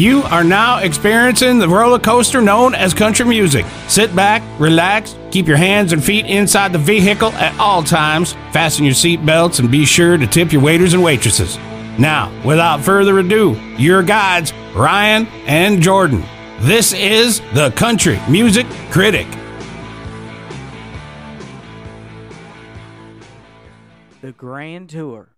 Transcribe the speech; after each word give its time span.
You 0.00 0.22
are 0.22 0.42
now 0.44 0.78
experiencing 0.78 1.58
the 1.58 1.68
roller 1.68 1.98
coaster 1.98 2.40
known 2.40 2.74
as 2.74 2.94
country 2.94 3.26
music. 3.26 3.66
Sit 3.86 4.16
back, 4.16 4.42
relax, 4.58 5.14
keep 5.30 5.46
your 5.46 5.58
hands 5.58 5.92
and 5.92 6.02
feet 6.02 6.24
inside 6.24 6.72
the 6.72 6.78
vehicle 6.78 7.32
at 7.32 7.54
all 7.60 7.82
times, 7.82 8.32
fasten 8.50 8.86
your 8.86 8.94
seat 8.94 9.26
belts, 9.26 9.58
and 9.58 9.70
be 9.70 9.84
sure 9.84 10.16
to 10.16 10.26
tip 10.26 10.54
your 10.54 10.62
waiters 10.62 10.94
and 10.94 11.02
waitresses. 11.02 11.58
Now, 11.98 12.32
without 12.46 12.80
further 12.80 13.18
ado, 13.18 13.60
your 13.76 14.02
guides, 14.02 14.54
Ryan 14.74 15.26
and 15.46 15.82
Jordan. 15.82 16.24
This 16.60 16.94
is 16.94 17.42
the 17.52 17.70
Country 17.72 18.18
Music 18.26 18.66
Critic. 18.90 19.26
The 24.22 24.32
Grand 24.32 24.88
Tour. 24.88 25.28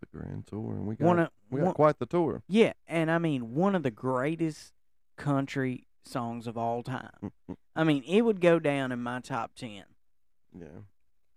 the 0.00 0.18
grand 0.18 0.46
tour, 0.46 0.76
and 0.76 0.86
we 0.86 0.96
got 0.96 1.06
One 1.06 1.18
of- 1.18 1.28
we 1.52 1.58
got 1.60 1.66
one- 1.66 1.74
quite 1.74 1.98
the 1.98 2.06
tour. 2.06 2.42
Yeah, 2.48 2.72
and 2.86 3.10
I 3.10 3.18
mean 3.18 3.54
one 3.54 3.74
of 3.74 3.82
the 3.82 3.90
greatest 3.90 4.72
country 5.16 5.86
songs 6.04 6.46
of 6.46 6.56
all 6.58 6.82
time. 6.82 7.32
I 7.76 7.84
mean, 7.84 8.02
it 8.06 8.22
would 8.22 8.40
go 8.40 8.58
down 8.58 8.90
in 8.92 9.02
my 9.02 9.20
top 9.20 9.54
10 9.54 9.84
Yeah, 10.58 10.66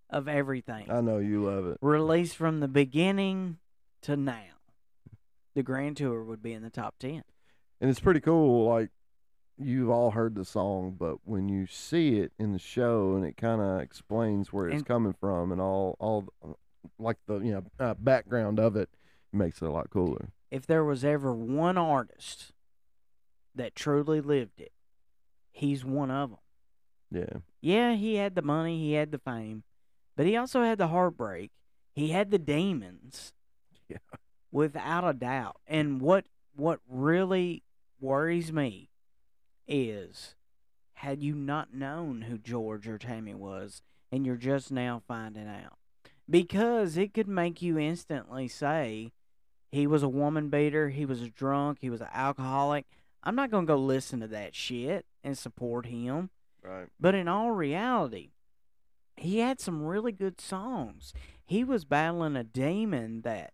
of 0.10 0.28
everything. 0.28 0.90
I 0.90 1.02
know 1.02 1.20
you 1.20 1.44
love 1.44 1.68
it. 1.68 1.78
Released 1.82 2.36
from 2.36 2.60
the 2.62 2.68
beginning 2.68 3.58
to 4.02 4.16
now. 4.18 4.42
The 5.54 5.64
Grand 5.64 5.98
Tour 5.98 6.24
would 6.24 6.42
be 6.42 6.52
in 6.54 6.64
the 6.64 6.70
top 6.70 6.96
10. 7.00 7.24
and 7.82 7.90
it's 7.90 8.00
pretty 8.00 8.20
cool. 8.22 8.68
Like 8.68 8.90
you've 9.58 9.90
all 9.90 10.12
heard 10.12 10.36
the 10.36 10.44
song, 10.46 10.96
but 11.00 11.18
when 11.24 11.48
you 11.48 11.66
see 11.68 12.18
it 12.20 12.34
in 12.40 12.52
the 12.52 12.60
show, 12.60 13.16
and 13.16 13.24
it 13.26 13.38
kind 13.38 13.62
of 13.62 13.80
explains 13.82 14.52
where 14.52 14.68
it's 14.68 14.78
And- 14.80 14.86
coming 14.86 15.14
from, 15.14 15.52
and 15.52 15.62
all 15.62 15.96
all 16.00 16.28
like 17.00 17.18
the 17.28 17.40
you 17.40 17.52
know 17.54 17.64
uh, 17.80 17.94
background 17.94 18.60
of 18.60 18.76
it, 18.76 18.90
makes 19.36 19.62
it 19.62 19.66
a 19.66 19.72
lot 19.72 19.90
cooler. 19.90 20.30
If 20.52 20.66
there 20.66 20.84
was 20.84 21.04
ever 21.04 21.34
one 21.34 21.78
artist 21.78 22.54
that 23.54 23.76
truly 23.76 24.22
lived 24.22 24.62
it, 24.62 24.72
he's 25.52 25.84
one 25.86 26.12
of 26.12 26.30
them. 26.32 26.40
Yeah, 27.12 27.40
Yeah, 27.62 27.94
he 27.96 28.16
had 28.16 28.36
the 28.36 28.42
money, 28.42 28.80
he 28.80 28.94
had 28.94 29.12
the 29.12 29.20
fame, 29.20 29.64
but 30.16 30.26
he 30.26 30.36
also 30.36 30.64
had 30.64 30.78
the 30.78 30.88
heartbreak. 30.88 31.52
He 31.94 32.10
had 32.10 32.32
the 32.32 32.40
demons. 32.40 33.34
Yeah. 33.88 33.98
Without 34.52 35.08
a 35.08 35.14
doubt. 35.14 35.58
And 35.68 36.02
what 36.02 36.26
what 36.56 36.80
really 36.90 37.62
worries 38.00 38.52
me 38.52 38.90
is 39.68 40.34
had 40.94 41.22
you 41.22 41.36
not 41.36 41.74
known 41.74 42.24
who 42.24 42.40
George 42.40 42.88
or 42.88 42.98
Tammy 42.98 43.36
was 43.36 43.84
and 44.12 44.26
you're 44.26 44.38
just 44.38 44.72
now 44.72 45.04
finding 45.08 45.48
out. 45.48 45.78
Because 46.28 46.98
it 46.98 47.14
could 47.14 47.28
make 47.28 47.62
you 47.62 47.78
instantly 47.78 48.48
say 48.48 49.12
he 49.76 49.88
was 49.88 50.04
a 50.04 50.10
woman 50.10 50.50
beater, 50.50 50.90
he 50.90 51.06
was 51.06 51.22
a 51.22 51.30
drunk, 51.30 51.80
he 51.82 51.90
was 51.90 52.00
an 52.00 52.08
alcoholic. 52.14 52.86
I'm 53.24 53.36
not 53.36 53.52
going 53.52 53.66
to 53.66 53.74
go 53.74 53.78
listen 53.78 54.22
to 54.22 54.28
that 54.28 54.56
shit 54.56 55.06
and 55.24 55.38
support 55.38 55.86
him. 55.88 56.30
right. 56.64 56.88
But 56.98 57.14
in 57.14 57.28
all 57.28 57.52
reality, 57.52 58.32
he 59.18 59.40
had 59.40 59.60
some 59.60 59.84
really 59.84 60.14
good 60.14 60.40
songs. 60.40 61.14
He 61.46 61.64
was 61.64 61.84
battling 61.84 62.38
a 62.38 62.44
demon 62.44 63.22
that 63.24 63.52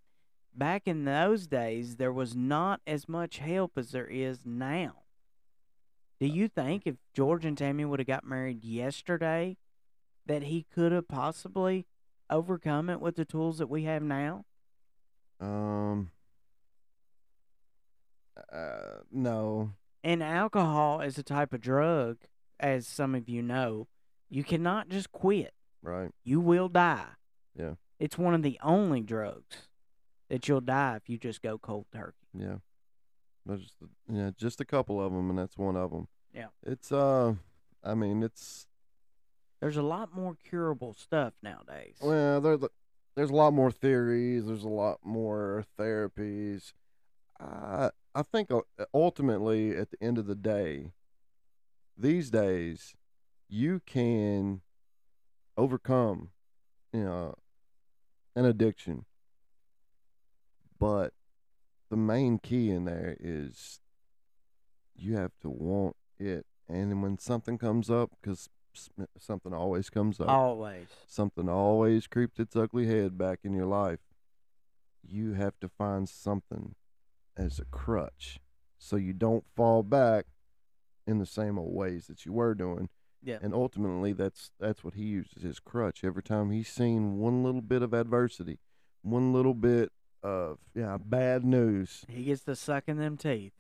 back 0.54 0.84
in 0.86 1.06
those 1.06 1.48
days 1.48 1.96
there 1.96 2.14
was 2.14 2.36
not 2.36 2.82
as 2.86 3.10
much 3.10 3.40
help 3.40 3.78
as 3.78 3.92
there 3.92 4.08
is 4.08 4.46
now. 4.46 5.04
Do 6.20 6.28
you 6.28 6.48
think 6.48 6.84
if 6.86 6.98
George 7.16 7.46
and 7.46 7.58
Tammy 7.58 7.84
would 7.84 8.00
have 8.00 8.08
got 8.08 8.28
married 8.28 8.64
yesterday 8.64 9.58
that 10.28 10.44
he 10.44 10.68
could 10.72 10.92
have 10.92 11.08
possibly 11.08 11.88
overcome 12.30 12.92
it 12.92 13.02
with 13.02 13.16
the 13.16 13.26
tools 13.26 13.58
that 13.58 13.72
we 13.72 13.84
have 13.86 14.04
now? 14.04 14.46
Um. 15.42 16.12
Uh, 18.52 19.02
no. 19.12 19.72
And 20.04 20.24
alcohol 20.24 21.02
is 21.02 21.18
a 21.18 21.24
type 21.24 21.54
of 21.54 21.62
drug, 21.62 22.18
as 22.60 22.88
some 22.88 23.14
of 23.16 23.30
you 23.30 23.42
know. 23.42 23.88
You 24.30 24.44
cannot 24.44 24.90
just 24.90 25.12
quit. 25.12 25.54
Right. 25.84 26.12
you 26.24 26.40
will 26.40 26.70
die. 26.70 27.08
Yeah. 27.58 27.74
It's 28.00 28.18
one 28.18 28.36
of 28.36 28.44
the 28.44 28.60
only 28.64 29.02
drugs 29.02 29.68
that 30.30 30.48
you'll 30.48 30.62
die 30.62 30.96
if 30.96 31.10
you 31.10 31.18
just 31.18 31.42
go 31.42 31.58
cold 31.58 31.86
turkey. 31.94 32.28
Yeah. 32.38 32.58
There's 33.46 33.62
just 33.62 33.76
yeah, 34.08 34.30
just 34.38 34.62
a 34.62 34.66
couple 34.66 35.04
of 35.04 35.12
them, 35.12 35.30
and 35.32 35.40
that's 35.40 35.58
one 35.58 35.76
of 35.76 35.90
them. 35.92 36.08
Yeah. 36.34 36.48
It's 36.64 36.92
uh, 36.92 37.34
I 37.84 37.96
mean, 37.96 38.22
it's 38.22 38.68
There's 39.60 39.78
a 39.78 39.82
lot 39.82 40.14
more 40.16 40.36
curable 40.48 40.94
stuff 40.94 41.34
nowadays. 41.42 41.96
well, 42.00 42.40
there's 42.42 42.60
there's 43.16 43.30
a 43.30 43.36
lot 43.36 43.54
more 43.54 43.72
theories. 43.72 44.46
There's 44.46 44.64
a 44.64 44.70
lot 44.70 45.00
more 45.04 45.66
therapies. 45.80 46.74
I 47.40 47.92
I 48.14 48.24
think 48.24 48.52
uh, 48.52 48.62
ultimately, 48.94 49.76
at 49.76 49.92
the 49.92 50.04
end 50.04 50.18
of 50.18 50.28
the 50.28 50.36
day, 50.36 50.92
these 51.98 52.30
days, 52.30 52.94
you 53.48 53.82
can 53.86 54.62
overcome, 55.58 56.30
you 56.94 57.04
know, 57.04 57.36
an 58.36 58.46
addiction. 58.46 59.06
But 60.80 61.14
the 61.90 61.98
main 61.98 62.40
key 62.40 62.72
in 62.72 62.86
there 62.86 63.16
is 63.20 63.80
you 64.96 65.16
have 65.16 65.32
to 65.42 65.50
want 65.50 65.96
it, 66.20 66.46
and 66.68 67.02
when 67.02 67.18
something 67.18 67.58
comes 67.58 67.90
up, 67.90 68.12
because 68.22 68.50
something 69.18 69.54
always 69.54 69.90
comes 69.90 70.20
up 70.20 70.30
Always. 70.30 70.88
something 71.08 71.50
always 71.50 72.08
creeps 72.08 72.40
its 72.40 72.56
ugly 72.56 72.88
head 72.88 73.18
back 73.18 73.40
in 73.44 73.54
your 73.54 73.66
life, 73.66 74.00
you 75.08 75.34
have 75.34 75.60
to 75.62 75.68
find 75.70 76.08
something 76.08 76.76
as 77.36 77.60
a 77.60 77.66
crutch 77.66 78.40
so 78.78 78.96
you 78.96 79.14
don't 79.14 79.46
fall 79.56 79.84
back 79.84 80.26
in 81.08 81.18
the 81.20 81.26
same 81.26 81.58
old 81.58 81.74
ways 81.74 82.08
that 82.08 82.26
you 82.26 82.34
were 82.34 82.54
doing. 82.54 82.90
Yeah. 83.24 83.38
And 83.42 83.54
ultimately 83.54 84.14
that's 84.14 84.52
that's 84.60 84.84
what 84.84 84.96
he 84.96 85.04
uses 85.04 85.44
his 85.44 85.60
crutch. 85.60 86.04
Every 86.04 86.24
time 86.24 86.50
he's 86.52 86.68
seen 86.70 87.18
one 87.20 87.44
little 87.44 87.62
bit 87.62 87.82
of 87.84 87.94
adversity, 87.94 88.60
one 89.04 89.32
little 89.34 89.54
bit 89.54 89.92
of 90.24 90.58
yeah, 90.76 90.98
bad 91.04 91.44
news. 91.44 92.04
He 92.08 92.24
gets 92.24 92.44
to 92.46 92.56
sucking 92.56 92.98
them 92.98 93.18
teeth. 93.18 93.54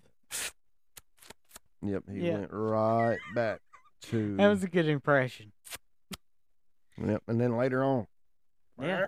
Yep, 1.83 2.03
he 2.11 2.19
Yeah. 2.28 2.33
went 2.39 2.49
right 2.51 3.19
back 3.33 3.61
to 4.03 4.35
That 4.38 4.47
was 4.47 4.63
a 4.63 4.67
good 4.67 4.88
impression. 4.88 5.51
Yep, 6.97 7.23
and 7.28 7.39
then 7.39 7.57
later 7.57 7.84
on. 7.84 8.07
Yeah. 8.79 9.06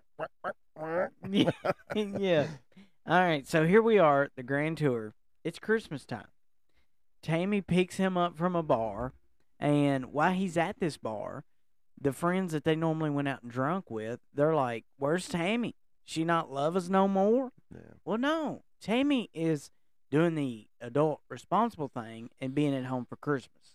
yeah. 1.96 2.48
All 3.06 3.20
right, 3.20 3.48
so 3.48 3.66
here 3.66 3.82
we 3.82 3.98
are 4.00 4.24
at 4.24 4.36
the 4.36 4.44
Grand 4.44 4.78
Tour. 4.78 5.14
It's 5.44 5.60
Christmas 5.60 6.06
time. 6.06 6.28
Tammy 7.22 7.62
picks 7.62 7.98
him 7.98 8.18
up 8.18 8.38
from 8.38 8.56
a 8.56 8.64
bar, 8.64 9.14
and 9.60 10.08
while 10.08 10.34
he's 10.34 10.58
at 10.58 10.80
this 10.80 10.98
bar, 10.98 11.44
the 12.00 12.14
friends 12.14 12.52
that 12.54 12.64
they 12.64 12.76
normally 12.76 13.10
went 13.10 13.28
out 13.28 13.44
and 13.44 13.52
drunk 13.52 13.90
with, 13.90 14.20
they're 14.34 14.56
like, 14.56 14.86
"Where's 14.98 15.28
Tammy? 15.28 15.76
She 16.04 16.24
not 16.24 16.52
love 16.52 16.76
us 16.76 16.90
no 16.90 17.08
more?" 17.08 17.52
Yeah. 17.74 17.94
Well, 18.04 18.18
no. 18.18 18.64
Tammy 18.82 19.30
is 19.34 19.72
doing 20.12 20.36
the 20.36 20.68
adult 20.82 21.22
responsible 21.30 21.88
thing 21.88 22.30
and 22.40 22.54
being 22.54 22.76
at 22.76 22.86
home 22.86 23.06
for 23.06 23.16
Christmas. 23.16 23.73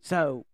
So 0.00 0.46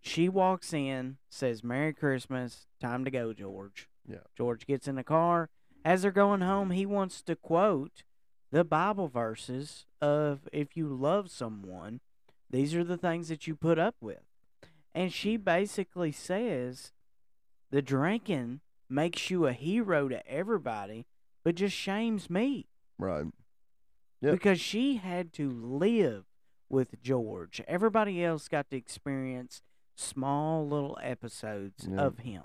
she 0.00 0.28
walks 0.28 0.72
in, 0.72 1.16
says, 1.28 1.62
Merry 1.64 1.92
Christmas, 1.92 2.66
time 2.80 3.04
to 3.04 3.10
go, 3.10 3.32
George. 3.32 3.88
Yeah. 4.08 4.18
George 4.36 4.66
gets 4.66 4.88
in 4.88 4.94
the 4.96 5.04
car. 5.04 5.50
As 5.84 6.02
they're 6.02 6.10
going 6.10 6.40
home, 6.40 6.70
he 6.70 6.86
wants 6.86 7.22
to 7.22 7.36
quote 7.36 8.02
the 8.50 8.64
Bible 8.64 9.08
verses 9.08 9.86
of 10.00 10.48
if 10.52 10.76
you 10.76 10.88
love 10.88 11.30
someone, 11.30 12.00
these 12.50 12.74
are 12.74 12.84
the 12.84 12.96
things 12.96 13.28
that 13.28 13.46
you 13.46 13.54
put 13.54 13.78
up 13.78 13.94
with. 14.00 14.22
And 14.94 15.12
she 15.12 15.36
basically 15.36 16.12
says 16.12 16.92
the 17.70 17.82
drinking 17.82 18.60
makes 18.88 19.30
you 19.30 19.46
a 19.46 19.52
hero 19.52 20.08
to 20.08 20.26
everybody, 20.26 21.06
but 21.44 21.54
just 21.54 21.76
shames 21.76 22.30
me 22.30 22.66
Right. 22.98 23.26
Yep. 24.22 24.32
because 24.32 24.60
she 24.60 24.96
had 24.96 25.32
to 25.34 25.50
live 25.50 26.24
with 26.68 27.00
George. 27.02 27.60
Everybody 27.66 28.22
else 28.24 28.48
got 28.48 28.70
to 28.70 28.76
experience 28.76 29.62
small 29.94 30.66
little 30.68 30.98
episodes 31.02 31.88
Yeah. 31.90 32.00
of 32.06 32.18
him. 32.18 32.42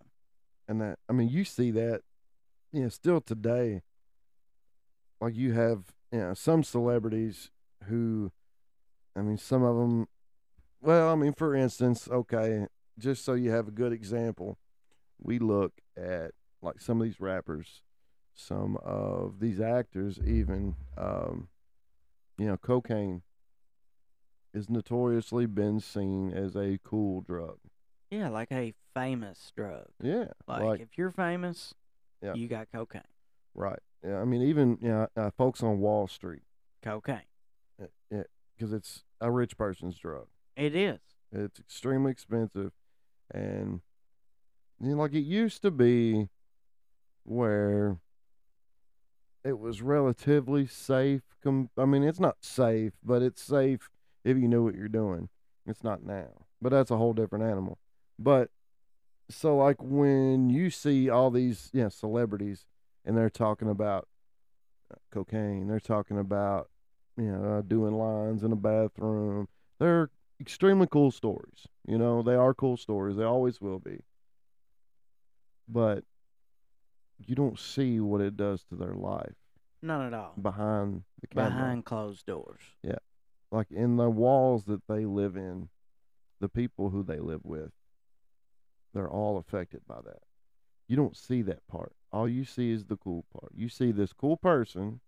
and 0.67 0.79
that 0.81 0.97
I 1.09 1.13
mean 1.13 1.29
you 1.29 1.43
see 1.43 1.71
that 1.71 2.01
you 2.71 2.81
know 2.83 2.89
still 2.89 3.19
today 3.21 3.81
like 5.21 5.35
you 5.35 5.51
have 5.53 5.93
you 6.11 6.19
know 6.19 6.33
some 6.33 6.63
celebrities 6.63 7.51
who 7.85 8.31
I 9.15 9.21
mean 9.21 9.37
some 9.37 9.61
of 9.63 9.75
them 9.77 10.07
well 10.81 11.11
I 11.11 11.15
mean 11.15 11.33
for 11.33 11.53
instance 11.55 12.07
okay 12.09 12.67
just 12.97 13.23
so 13.25 13.33
you 13.33 13.51
have 13.51 13.67
a 13.67 13.71
good 13.71 13.91
example 13.93 14.57
we 15.21 15.37
look 15.37 15.73
at 15.97 16.31
like 16.61 16.79
some 16.81 16.99
of 17.01 17.05
these 17.05 17.19
rappers 17.19 17.81
some 18.33 18.77
of 18.77 19.39
these 19.39 19.59
actors 19.59 20.17
even 20.25 20.75
um 20.97 21.49
you 22.37 22.47
know 22.47 22.57
cocaine 22.57 23.21
is 24.53 24.69
notoriously 24.69 25.45
been 25.45 25.79
seen 25.79 26.31
as 26.31 26.55
a 26.55 26.79
cool 26.83 27.21
drug 27.21 27.57
Yeah, 28.11 28.29
like 28.29 28.51
a 28.51 28.73
famous 28.93 29.51
drug. 29.55 29.87
yeah 30.01 30.25
Like, 30.47 30.63
like 30.63 30.79
if 30.81 30.97
you're 30.97 31.11
famous, 31.11 31.73
Yeah. 32.21 32.33
you 32.35 32.47
got 32.47 32.67
cocaine. 32.71 33.01
Right. 33.55 33.79
Yeah. 34.03 34.19
I 34.21 34.25
mean, 34.25 34.41
even 34.43 34.77
you 34.81 34.89
know, 34.89 35.07
uh, 35.15 35.31
folks 35.37 35.63
on 35.63 35.79
Wall 35.79 36.07
Street, 36.07 36.43
Cocaine. 36.81 37.21
Yeah, 38.11 38.23
because 38.55 38.71
it's 38.73 39.03
a 39.19 39.31
rich 39.31 39.57
person's 39.57 39.97
drug. 39.97 40.27
It 40.55 40.75
is. 40.75 40.99
It's 41.31 41.59
extremely 41.59 42.11
expensive, 42.11 42.71
and 43.33 43.81
you 44.79 44.89
know, 44.91 44.97
like 45.01 45.13
it 45.13 45.21
used 45.21 45.61
to 45.63 45.71
be, 45.71 46.29
where 47.23 47.97
it 49.43 49.57
was 49.57 49.81
relatively 49.81 50.67
safe. 50.67 51.21
Com- 51.43 51.69
I 51.77 51.85
mean, 51.85 52.03
it's 52.03 52.19
not 52.19 52.37
safe, 52.41 52.93
but 53.03 53.21
it's 53.23 53.41
safe 53.41 53.89
if 54.23 54.37
you 54.37 54.47
know 54.47 54.61
what 54.63 54.75
you're 54.75 54.87
doing. 54.87 55.29
It's 55.65 55.83
not 55.83 56.03
now, 56.03 56.45
but 56.61 56.69
that's 56.69 56.91
a 56.91 56.97
whole 56.97 57.13
different 57.13 57.45
animal. 57.45 57.77
But 58.19 58.49
so, 59.29 59.55
like 59.55 59.77
when 59.81 60.49
you 60.49 60.69
see 60.69 61.09
all 61.09 61.31
these, 61.31 61.69
yeah, 61.73 61.87
celebrities, 61.89 62.65
and 63.05 63.17
they're 63.17 63.29
talking 63.29 63.69
about 63.69 64.07
cocaine, 65.11 65.67
they're 65.67 65.79
talking 65.79 66.17
about, 66.19 66.69
you 67.17 67.31
know, 67.31 67.57
uh, 67.57 67.61
doing 67.61 67.93
lines 67.93 68.43
in 68.43 68.51
a 68.51 68.57
bathroom. 68.57 69.47
They're 69.79 70.09
extremely 70.41 70.87
cool 70.87 71.11
stories. 71.11 71.67
You 71.87 71.97
know, 71.97 72.21
they 72.21 72.35
are 72.35 72.53
cool 72.53 72.75
stories. 72.75 73.15
They 73.15 73.23
always 73.23 73.61
will 73.61 73.79
be. 73.79 74.01
But 75.69 76.03
you 77.25 77.35
don't 77.35 77.57
see 77.57 78.01
what 78.01 78.19
it 78.19 78.35
does 78.35 78.63
to 78.65 78.75
their 78.75 78.95
life 78.95 79.35
None 79.81 80.07
at 80.07 80.13
all. 80.13 80.33
behind 80.41 81.03
the 81.21 81.27
camera. 81.27 81.49
Behind 81.49 81.85
closed 81.85 82.25
doors. 82.25 82.59
Like 83.53 83.69
in 83.69 83.97
the 83.97 84.09
walls 84.09 84.65
that 84.65 84.81
they 84.87 85.05
live 85.05 85.37
in, 85.37 85.69
the 86.39 86.49
people 86.49 86.89
who 86.89 87.03
they 87.03 87.19
live 87.19 87.41
with, 87.43 87.69
they're 88.95 89.07
all 89.07 89.37
affected 89.37 89.81
by 89.87 90.01
that. 90.03 90.23
You 90.87 90.95
don't 90.95 91.15
see 91.15 91.43
that 91.43 91.65
part. 91.67 91.93
All 92.11 92.27
you 92.27 92.45
see 92.45 92.71
is 92.71 92.85
the 92.85 92.97
cool 92.97 93.25
part. 93.31 93.51
You 93.55 93.69
see 93.69 93.91
this 93.91 94.11
cool 94.11 94.37
person 94.37 95.01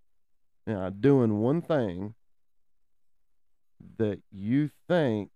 uh, 0.68 0.92
doing 0.92 1.40
one 1.40 1.60
thing 1.60 2.14
that 3.98 4.20
you 4.32 4.70
think 4.88 5.32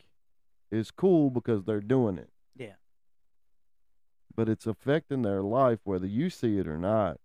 is 0.72 0.92
cool 0.92 1.32
because 1.32 1.64
they're 1.66 1.82
doing 1.82 2.20
it. 2.20 2.30
Yeah. 2.56 2.76
But 4.36 4.50
it's 4.50 4.68
affecting 4.68 5.24
their 5.24 5.42
life 5.42 5.80
whether 5.84 6.06
you 6.06 6.30
see 6.30 6.60
it 6.60 6.68
or 6.68 6.78
not. 6.78 7.18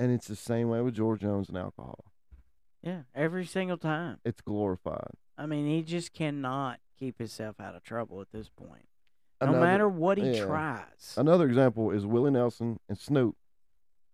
And 0.00 0.10
it's 0.10 0.26
the 0.26 0.34
same 0.34 0.68
way 0.68 0.80
with 0.80 0.94
George 0.94 1.20
Jones 1.20 1.48
and 1.48 1.56
alcohol. 1.56 2.09
Yeah. 2.82 3.02
Every 3.14 3.44
single 3.46 3.76
time. 3.76 4.18
It's 4.24 4.40
glorified. 4.40 5.12
I 5.36 5.46
mean, 5.46 5.66
he 5.66 5.82
just 5.82 6.12
cannot 6.12 6.80
keep 6.98 7.18
himself 7.18 7.60
out 7.60 7.74
of 7.74 7.82
trouble 7.82 8.20
at 8.20 8.30
this 8.32 8.48
point. 8.48 8.86
No 9.40 9.48
Another- 9.48 9.60
matter 9.66 9.88
what 9.88 10.18
he 10.18 10.30
yeah. 10.36 10.44
tries. 10.44 11.14
Another 11.16 11.46
example 11.46 11.90
is 11.90 12.04
Willie 12.06 12.30
Nelson 12.30 12.78
and 12.88 12.98
Snoop 12.98 13.36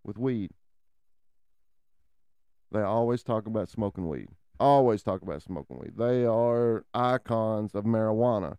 with 0.05 0.19
weed. 0.19 0.51
They 2.73 2.83
always 2.83 3.23
talk 3.23 3.47
about 3.47 3.69
smoking 3.69 4.09
weed. 4.09 4.29
Always 4.59 5.03
talk 5.03 5.23
about 5.23 5.43
smoking 5.43 5.79
weed. 5.79 5.93
They 5.97 6.25
are 6.25 6.85
icons 6.95 7.75
of 7.75 7.85
marijuana. 7.85 8.57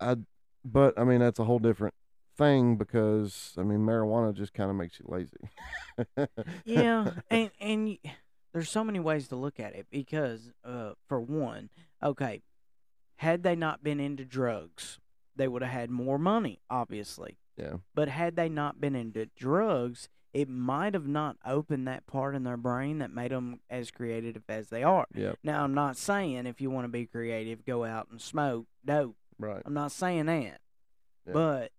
I, 0.00 0.16
but 0.64 0.98
I 0.98 1.04
mean 1.04 1.20
that's 1.20 1.38
a 1.38 1.44
whole 1.44 1.58
different 1.58 1.94
thing 2.36 2.76
because 2.76 3.54
I 3.58 3.62
mean 3.62 3.80
marijuana 3.80 4.34
just 4.34 4.54
kind 4.54 4.70
of 4.70 4.76
makes 4.76 4.98
you 4.98 5.06
lazy. 5.08 6.28
yeah, 6.64 7.10
and 7.30 7.50
and 7.60 7.86
y- 7.86 8.12
there's 8.52 8.70
so 8.70 8.84
many 8.84 9.00
ways 9.00 9.28
to 9.28 9.36
look 9.36 9.58
at 9.58 9.74
it 9.74 9.86
because, 9.90 10.52
uh, 10.64 10.92
for 11.08 11.20
one, 11.20 11.70
okay, 12.02 12.42
had 13.16 13.42
they 13.42 13.56
not 13.56 13.82
been 13.82 13.98
into 13.98 14.24
drugs, 14.24 15.00
they 15.34 15.48
would 15.48 15.62
have 15.62 15.72
had 15.72 15.90
more 15.90 16.18
money, 16.18 16.60
obviously. 16.70 17.36
Yeah. 17.56 17.78
But 17.94 18.08
had 18.08 18.36
they 18.36 18.48
not 18.48 18.80
been 18.80 18.94
into 18.94 19.26
drugs, 19.36 20.08
it 20.32 20.48
might 20.48 20.94
have 20.94 21.08
not 21.08 21.36
opened 21.44 21.88
that 21.88 22.06
part 22.06 22.36
in 22.36 22.44
their 22.44 22.56
brain 22.56 22.98
that 22.98 23.12
made 23.12 23.32
them 23.32 23.60
as 23.68 23.90
creative 23.90 24.42
as 24.48 24.68
they 24.68 24.84
are. 24.84 25.06
Yep. 25.14 25.38
Now, 25.42 25.64
I'm 25.64 25.74
not 25.74 25.96
saying 25.96 26.46
if 26.46 26.60
you 26.60 26.70
want 26.70 26.84
to 26.84 26.88
be 26.88 27.06
creative, 27.06 27.64
go 27.64 27.84
out 27.84 28.08
and 28.10 28.20
smoke 28.20 28.66
dope. 28.84 29.16
Right. 29.38 29.62
I'm 29.64 29.74
not 29.74 29.90
saying 29.92 30.26
that. 30.26 30.60
Yeah. 31.26 31.32
But 31.32 31.72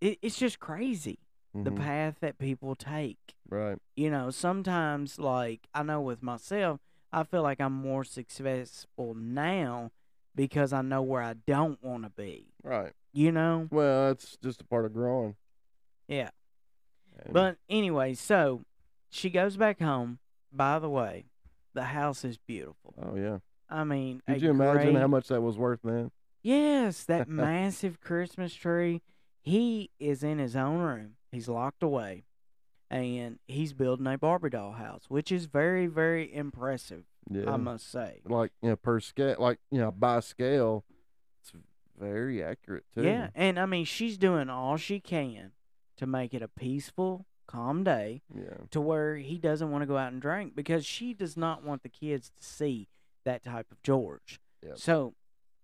it, 0.00 0.18
it's 0.22 0.38
just 0.38 0.58
crazy 0.60 1.18
the 1.54 1.70
Mhm. 1.70 1.76
path 1.76 2.16
that 2.20 2.38
people 2.38 2.74
take 2.76 3.34
Right. 3.48 3.78
you 3.96 4.10
know, 4.10 4.30
sometimes 4.30 5.18
like 5.18 5.66
I 5.74 5.82
know 5.82 6.00
with 6.00 6.22
myself, 6.22 6.80
I 7.12 7.24
feel 7.24 7.42
like 7.42 7.60
I'm 7.60 7.72
more 7.72 8.04
successful 8.04 9.14
now 9.14 9.90
because 10.34 10.72
I 10.72 10.82
know 10.82 11.02
where 11.02 11.22
I 11.22 11.32
don't 11.34 11.82
want 11.82 12.04
to 12.04 12.10
be. 12.10 12.52
Right. 12.62 12.92
You 13.12 13.32
know? 13.32 13.66
Well, 13.70 14.08
that's 14.08 14.36
just 14.36 14.60
a 14.60 14.64
part 14.64 14.84
of 14.84 14.92
growing. 14.92 15.36
Yeah. 16.06 16.30
And- 17.24 17.32
But 17.32 17.58
anyway, 17.68 18.14
so 18.14 18.64
she 19.08 19.30
goes 19.30 19.56
back 19.56 19.80
home. 19.80 20.18
By 20.52 20.78
the 20.78 20.90
way, 20.90 21.26
the 21.74 21.84
house 21.84 22.24
is 22.24 22.38
beautiful. 22.38 22.94
oh 23.02 23.16
yeah. 23.16 23.38
I 23.70 23.84
mean, 23.84 24.22
Could 24.26 24.40
you 24.42 24.50
imagine 24.50 24.94
how 24.94 25.08
much 25.08 25.28
that 25.28 25.40
was 25.42 25.58
worth 25.58 25.80
then? 25.82 26.10
Yes, 26.42 27.04
that 27.04 27.28
massive 27.28 28.00
Christmas 28.00 28.54
tree. 28.54 29.02
He 29.42 29.90
is 29.98 30.22
in 30.22 30.38
his 30.38 30.56
own 30.56 30.78
room. 30.78 31.14
He's 31.32 31.48
locked 31.48 31.82
away. 31.82 32.24
And 32.90 33.38
he's 33.46 33.74
building 33.74 34.06
a 34.06 34.16
Barbie 34.16 34.48
doll 34.50 34.72
house, 34.72 35.04
which 35.08 35.30
is 35.30 35.44
very, 35.44 35.86
very 35.86 36.34
impressive, 36.34 37.04
Yeah. 37.30 37.52
I 37.52 37.56
must 37.58 37.90
say. 37.90 38.20
like 38.24 38.50
you 38.62 38.70
know 38.70 38.76
per 38.76 38.98
scale 39.00 39.36
like 39.38 39.58
you 39.70 39.78
know 39.78 39.90
by 39.92 40.20
scale 40.20 40.84
it's 41.42 41.52
very 42.00 42.42
accurate 42.42 42.84
too 42.94 43.02
Yeah, 43.04 43.28
and 43.34 43.58
I 43.60 43.66
mean 43.66 43.84
she's 43.84 44.16
doing 44.16 44.48
all 44.48 44.78
she 44.78 45.00
can 45.00 45.52
to 45.98 46.06
make 46.06 46.32
it 46.32 46.40
a 46.40 46.48
peaceful, 46.48 47.26
calm 47.46 47.84
day 47.84 48.22
yeah 48.34 48.56
to 48.70 48.80
where 48.80 49.16
he 49.16 49.36
doesn't 49.36 49.70
want 49.70 49.82
to 49.82 49.86
go 49.86 49.98
out 49.98 50.12
and 50.12 50.22
drink 50.22 50.56
because 50.56 50.86
she 50.86 51.12
does 51.12 51.36
not 51.36 51.62
want 51.62 51.82
the 51.82 51.88
kids 51.90 52.30
to 52.40 52.42
see 52.46 52.88
that 53.24 53.44
type 53.44 53.66
of 53.70 53.82
George. 53.82 54.40
Yep. 54.64 54.78
So 54.78 55.12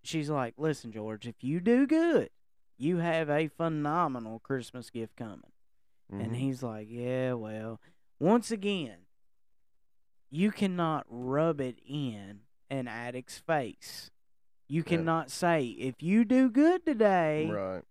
she's 0.03 0.29
like, 0.29 0.53
"Listen, 0.59 0.93
George, 0.93 1.27
if 1.27 1.43
you 1.43 1.59
do 1.61 1.87
good, 1.87 2.29
you 2.77 2.99
have 2.99 3.29
a 3.31 3.49
phenomenal 3.49 4.39
Christmas 4.41 4.91
gift 4.91 5.17
coming." 5.17 5.53
And 6.11 6.33
Mhm. 6.33 6.37
he's 6.37 6.63
like, 6.63 6.89
"Yeah, 6.91 7.33
well, 7.35 7.81
once 8.19 8.51
again, 8.51 9.07
you 10.31 10.51
cannot 10.51 11.07
rub 11.09 11.61
it 11.61 11.79
in 11.87 12.41
an 12.71 12.89
addict's 12.89 13.39
face. 13.39 14.11
You 14.69 14.83
Yeah. 14.83 14.89
cannot 14.89 15.31
say 15.31 15.67
if 15.69 16.03
you 16.03 16.25
do 16.25 16.51
good 16.51 16.85
today, 16.85 17.51
right 17.51 17.85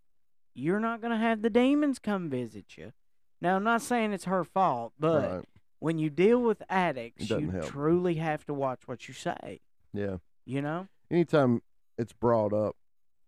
you're 0.56 0.80
not 0.80 1.02
going 1.02 1.10
to 1.12 1.18
have 1.18 1.42
the 1.42 1.50
demons 1.50 1.98
come 1.98 2.30
visit 2.30 2.78
you. 2.78 2.94
Now, 3.42 3.56
I'm 3.56 3.64
not 3.64 3.82
saying 3.82 4.14
it's 4.14 4.26
her 4.26 4.44
fault, 4.44 4.94
but 5.00 5.32
right 5.38 5.46
when 5.80 5.98
you 5.98 6.10
deal 6.12 6.42
with 6.44 6.62
addicts, 6.70 7.28
you 7.30 7.50
help. 7.50 7.66
truly 7.72 8.16
have 8.16 8.46
to 8.46 8.54
watch 8.54 8.88
what 8.88 9.08
you 9.08 9.14
say. 9.16 9.62
yeah 9.94 10.18
You 10.46 10.62
know? 10.62 10.88
anytime 11.10 11.62
it's 11.98 12.14
brought 12.14 12.54
up 12.54 12.76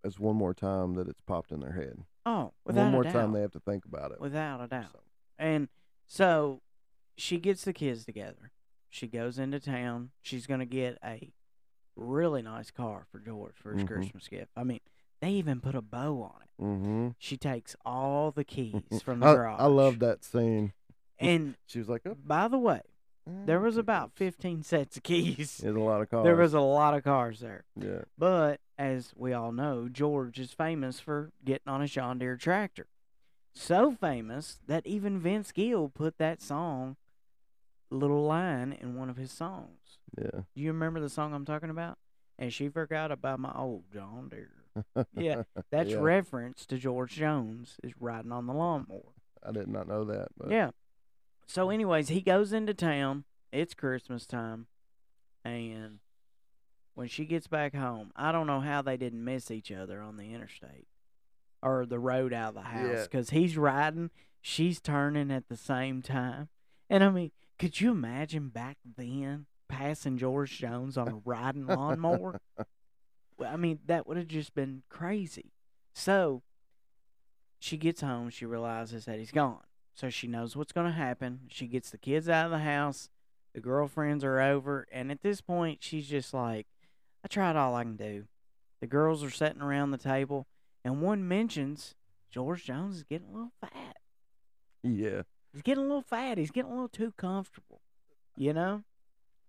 it's 0.06 0.20
one 0.20 0.36
more 0.36 0.54
time 0.54 0.94
that 0.96 1.08
it's 1.08 1.22
popped 1.22 1.52
in 1.52 1.60
their 1.60 1.74
head 1.74 2.04
Oh, 2.26 2.54
without 2.66 2.84
one 2.84 2.92
more 2.92 3.02
a 3.02 3.04
doubt. 3.06 3.14
time 3.14 3.32
they 3.34 3.42
have 3.42 3.52
to 3.52 3.60
think 3.60 3.86
about 3.86 4.12
it 4.12 4.20
without 4.22 4.62
a 4.62 4.68
doubt. 4.68 4.92
So, 4.94 5.00
And 5.38 5.68
so 6.08 6.62
she 7.18 7.38
gets 7.40 7.64
the 7.64 7.74
kids 7.74 8.06
together. 8.06 8.52
She 8.90 9.08
goes 9.08 9.38
into 9.38 9.60
town. 9.60 10.12
She's 10.22 10.48
going 10.48 10.60
to 10.62 10.66
get 10.66 10.98
a 11.04 11.32
really 11.96 12.42
nice 12.42 12.72
car 12.72 13.06
for 13.12 13.20
George 13.20 13.56
for 13.58 13.74
his 13.74 13.84
Mhm. 13.84 13.88
Christmas 13.88 14.28
gift. 14.28 14.52
I 14.56 14.64
mean, 14.64 14.80
they 15.22 15.32
even 15.32 15.60
put 15.62 15.76
a 15.76 15.82
bow 15.82 16.22
on 16.22 16.42
it. 16.42 16.64
mm-hmm. 16.64 17.10
She 17.20 17.38
takes 17.38 17.76
all 17.86 18.32
the 18.32 18.44
keys 18.44 18.82
from 19.04 19.20
the 19.20 19.28
I, 19.28 19.34
garage. 19.36 19.60
I 19.62 19.66
love 19.68 20.00
that 20.00 20.24
scene 20.24 20.74
And 21.20 21.56
she 21.66 21.80
was 21.80 21.88
like 21.90 22.02
oh, 22.06 22.16
by 22.16 22.48
the 22.48 22.58
way, 22.58 22.82
there 23.28 23.58
eh, 23.60 23.62
was 23.62 23.78
about 23.78 24.12
15 24.14 24.64
sets 24.64 24.98
of 24.98 25.04
keys. 25.04 25.58
there's 25.58 25.76
a 25.76 25.80
lot 25.80 26.02
of 26.02 26.10
cars 26.10 26.24
There 26.24 26.36
was 26.36 26.54
a 26.54 26.60
lot 26.62 26.94
of 26.94 27.04
cars 27.04 27.40
there. 27.40 27.64
yeah 27.80 28.02
But 28.18 28.60
as 28.78 29.14
we 29.16 29.34
all 29.34 29.52
know, 29.52 29.88
George 29.90 30.40
is 30.40 30.52
famous 30.52 31.00
for 31.00 31.32
getting 31.44 31.68
on 31.68 31.82
a 31.82 31.88
John 31.88 32.20
Deere 32.20 32.38
tractor. 32.38 32.88
So 33.54 33.92
famous 33.92 34.60
that 34.68 34.86
even 34.86 35.20
Vince 35.20 35.52
Gill 35.52 35.90
put 35.90 36.18
that 36.18 36.42
song, 36.42 36.98
little 37.90 38.24
line, 38.26 38.74
in 38.74 38.96
one 38.96 39.10
of 39.10 39.16
his 39.18 39.32
songs. 39.32 39.98
yeah 40.18 40.42
Do 40.56 40.62
you 40.62 40.68
remember 40.72 41.00
the 41.00 41.10
song 41.10 41.34
I'm 41.34 41.46
talking 41.46 41.70
about? 41.70 41.98
And 42.38 42.52
she 42.52 42.68
forgot 42.68 43.12
about 43.12 43.40
my 43.40 43.54
old 43.56 43.84
John 43.94 44.30
Deere. 44.30 45.06
Yeah, 45.16 45.44
That's 45.72 45.92
Yeah. 45.92 46.00
reference 46.00 46.66
to 46.66 46.78
George 46.78 47.14
Jones 47.16 47.78
is 47.82 47.94
riding 48.00 48.34
on 48.34 48.46
the 48.46 48.54
lawnmower. 48.54 49.14
I 49.42 49.52
did 49.54 49.70
not 49.70 49.88
know 49.88 50.04
that 50.04 50.28
but 50.38 50.50
Yeah. 50.52 50.72
So, 51.48 51.70
anyways, 51.70 52.10
he 52.10 52.22
goes 52.22 52.52
into 52.54 52.74
town. 52.74 53.24
It's 53.52 53.74
Christmas 53.74 54.26
time, 54.26 54.68
and 55.44 56.00
when 56.96 57.08
she 57.08 57.26
gets 57.26 57.48
back 57.48 57.74
home, 57.76 58.12
I 58.16 58.32
don't 58.32 58.48
know 58.48 58.60
how 58.62 58.82
they 58.82 58.98
didn't 58.98 59.24
miss 59.24 59.50
each 59.52 59.72
other 59.72 60.02
on 60.02 60.18
the 60.18 60.34
interstate 60.34 60.88
or 61.62 61.86
the 61.86 62.00
road 62.00 62.34
out 62.34 62.50
of 62.50 62.56
the 62.56 62.62
house 62.62 62.90
Yeah. 62.94 63.04
because 63.04 63.30
he's 63.30 63.58
riding, 63.58 64.10
she's 64.42 64.80
turning 64.82 65.32
at 65.32 65.48
the 65.48 65.56
same 65.58 66.02
time. 66.02 66.50
And 66.90 67.04
I 67.04 67.10
mean, 67.10 67.32
could 67.58 67.80
you 67.80 67.92
imagine 67.92 68.50
back 68.50 68.78
then 68.98 69.46
passing 69.68 70.18
George 70.18 70.58
Jones 70.58 70.98
on 70.98 71.08
a 71.08 71.16
riding 71.26 71.68
lawnmower? 71.68 72.40
Well, 73.38 73.52
I 73.52 73.58
mean, 73.58 73.80
that 73.88 74.08
would 74.08 74.16
have 74.16 74.28
just 74.30 74.54
been 74.56 74.84
crazy. 74.88 75.52
So 75.94 76.42
she 77.60 77.76
gets 77.76 78.00
home, 78.00 78.30
she 78.30 78.46
realizes 78.46 79.04
that 79.06 79.20
he's 79.20 79.32
gone. 79.32 79.60
So 79.96 80.10
she 80.10 80.28
knows 80.28 80.56
what's 80.56 80.74
going 80.74 80.88
to 80.88 80.94
happen. 80.94 81.42
She 81.48 81.68
gets 81.68 81.90
the 81.90 81.98
kids 81.98 82.30
out 82.30 82.46
of 82.46 82.52
the 82.52 82.60
house. 82.60 83.10
The 83.54 83.62
girlfriends 83.62 84.24
are 84.26 84.42
over, 84.42 84.86
and 84.92 85.10
at 85.10 85.22
this 85.22 85.40
point, 85.40 85.82
she's 85.82 86.10
just 86.10 86.34
like, 86.34 86.68
I 87.24 87.30
tried 87.30 87.56
all 87.56 87.74
I 87.74 87.84
can 87.84 87.96
do. 87.96 88.26
The 88.82 88.88
girls 88.88 89.24
are 89.24 89.30
sitting 89.30 89.62
around 89.62 89.92
the 89.92 89.98
table, 89.98 90.46
and 90.84 91.02
one 91.02 91.26
mentions 91.26 91.96
George 92.30 92.66
Jones 92.66 92.98
is 92.98 93.04
getting 93.04 93.30
a 93.30 93.32
little 93.32 93.54
fat. 93.62 93.96
Yeah. 94.84 95.22
He's 95.54 95.62
getting 95.62 95.86
a 95.86 95.88
little 95.88 96.02
fat. 96.02 96.38
He's 96.38 96.52
getting 96.52 96.72
a 96.72 96.74
little 96.74 96.90
too 96.90 97.14
comfortable. 97.16 97.80
You 98.36 98.52
know? 98.52 98.84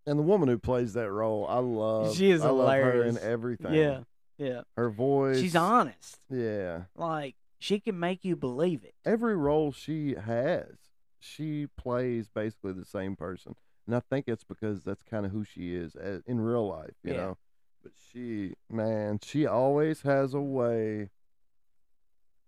And 0.06 0.16
the 0.16 0.22
woman 0.22 0.48
who 0.48 0.56
plays 0.56 0.92
that 0.92 1.10
role, 1.10 1.44
I 1.48 1.58
love. 1.58 2.16
She 2.16 2.30
is 2.30 2.42
I 2.42 2.50
love 2.50 2.70
her 2.70 3.02
in 3.02 3.18
everything. 3.18 3.74
Yeah. 3.74 4.00
Yeah. 4.38 4.60
Her 4.76 4.88
voice. 4.88 5.40
She's 5.40 5.56
honest. 5.56 6.20
Yeah. 6.30 6.82
Like, 6.94 7.34
she 7.66 7.80
can 7.80 7.98
make 7.98 8.24
you 8.24 8.36
believe 8.36 8.84
it. 8.84 8.94
Every 9.04 9.36
role 9.36 9.72
she 9.72 10.14
has, 10.14 10.76
she 11.18 11.66
plays 11.76 12.28
basically 12.28 12.72
the 12.72 12.84
same 12.84 13.16
person. 13.16 13.56
And 13.86 13.94
I 13.96 14.00
think 14.00 14.26
it's 14.28 14.44
because 14.44 14.84
that's 14.84 15.02
kind 15.02 15.26
of 15.26 15.32
who 15.32 15.42
she 15.44 15.74
is 15.74 15.96
a- 15.96 16.22
in 16.26 16.40
real 16.40 16.68
life, 16.68 16.94
you 17.02 17.10
Yeah. 17.12 17.16
know. 17.16 17.38
But 17.82 17.92
she, 18.10 18.54
man, 18.70 19.18
she 19.22 19.46
always 19.46 20.02
has 20.02 20.32
a 20.34 20.40
way 20.40 21.10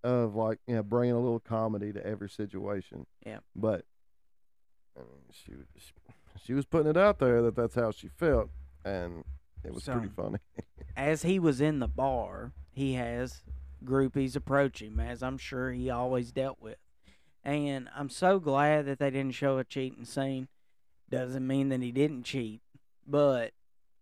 of 0.05 0.35
like, 0.37 0.61
you 0.67 0.75
know, 0.77 0.83
bringing 0.83 1.15
a 1.17 1.21
little 1.21 1.41
comedy 1.41 1.93
to 1.93 2.05
every 2.07 2.29
situation. 2.31 3.07
Yeah. 3.27 3.41
But 3.57 3.85
I 4.97 5.01
mean, 5.01 5.23
she 5.33 5.55
was 5.55 5.67
she 6.45 6.55
was 6.55 6.65
putting 6.65 6.89
it 6.91 6.97
out 6.97 7.19
there 7.19 7.43
that 7.43 7.57
that's 7.57 7.75
how 7.75 7.91
she 7.91 8.09
felt, 8.09 8.51
and 8.85 9.25
it 9.65 9.73
was 9.75 9.85
pretty 9.85 10.09
funny. 10.09 10.39
As 10.97 11.23
he 11.23 11.39
was 11.41 11.61
in 11.61 11.79
the 11.81 11.89
bar, 11.89 12.53
he 12.71 12.95
has 12.95 13.43
groupies 13.85 14.37
approach 14.37 14.83
him, 14.83 15.01
as 15.01 15.23
I'm 15.23 15.39
sure 15.39 15.73
he 15.73 15.91
always 15.91 16.33
dealt 16.33 16.59
with. 16.61 16.79
And 17.45 17.89
I'm 17.97 18.11
so 18.11 18.39
glad 18.39 18.87
that 18.87 18.99
they 18.99 19.11
didn't 19.11 19.35
show 19.35 19.59
a 19.59 19.65
cheating 19.65 20.05
scene. 20.05 20.49
Doesn't 21.11 21.47
mean 21.47 21.71
that 21.71 21.81
he 21.81 21.93
didn't 21.93 22.25
cheat, 22.25 22.61
but 23.07 23.53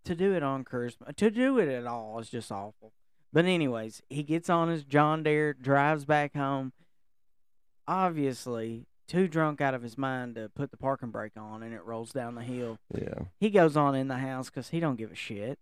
to 0.05 0.15
do 0.15 0.35
it 0.35 0.43
on 0.43 0.65
Christmas, 0.65 1.11
to 1.17 1.31
do 1.31 1.59
it 1.59 1.69
at 1.69 1.87
all 1.87 2.19
is 2.19 2.31
just 2.31 2.51
awful. 2.51 2.93
But 3.33 3.45
anyways, 3.45 4.03
he 4.09 4.23
gets 4.23 4.49
on 4.49 4.69
his 4.69 4.85
John 4.85 5.23
Deere, 5.23 5.53
drives 5.53 6.05
back 6.05 6.35
home. 6.35 6.73
Obviously, 7.87 8.87
too 9.07 9.29
drunk 9.29 9.61
out 9.61 9.75
of 9.75 9.83
his 9.83 9.97
mind 9.97 10.35
to 10.35 10.49
put 10.49 10.71
the 10.71 10.77
parking 10.77 11.11
brake 11.11 11.37
on, 11.37 11.63
and 11.63 11.73
it 11.73 11.85
rolls 11.85 12.13
down 12.13 12.35
the 12.35 12.43
hill. 12.43 12.79
yeah. 12.93 13.25
He 13.39 13.51
goes 13.51 13.77
on 13.77 13.95
in 13.95 14.09
the 14.09 14.19
house 14.19 14.51
because 14.51 14.71
he 14.71 14.81
don't 14.81 14.97
give 14.97 15.13
a 15.13 15.17
shit. 15.17 15.59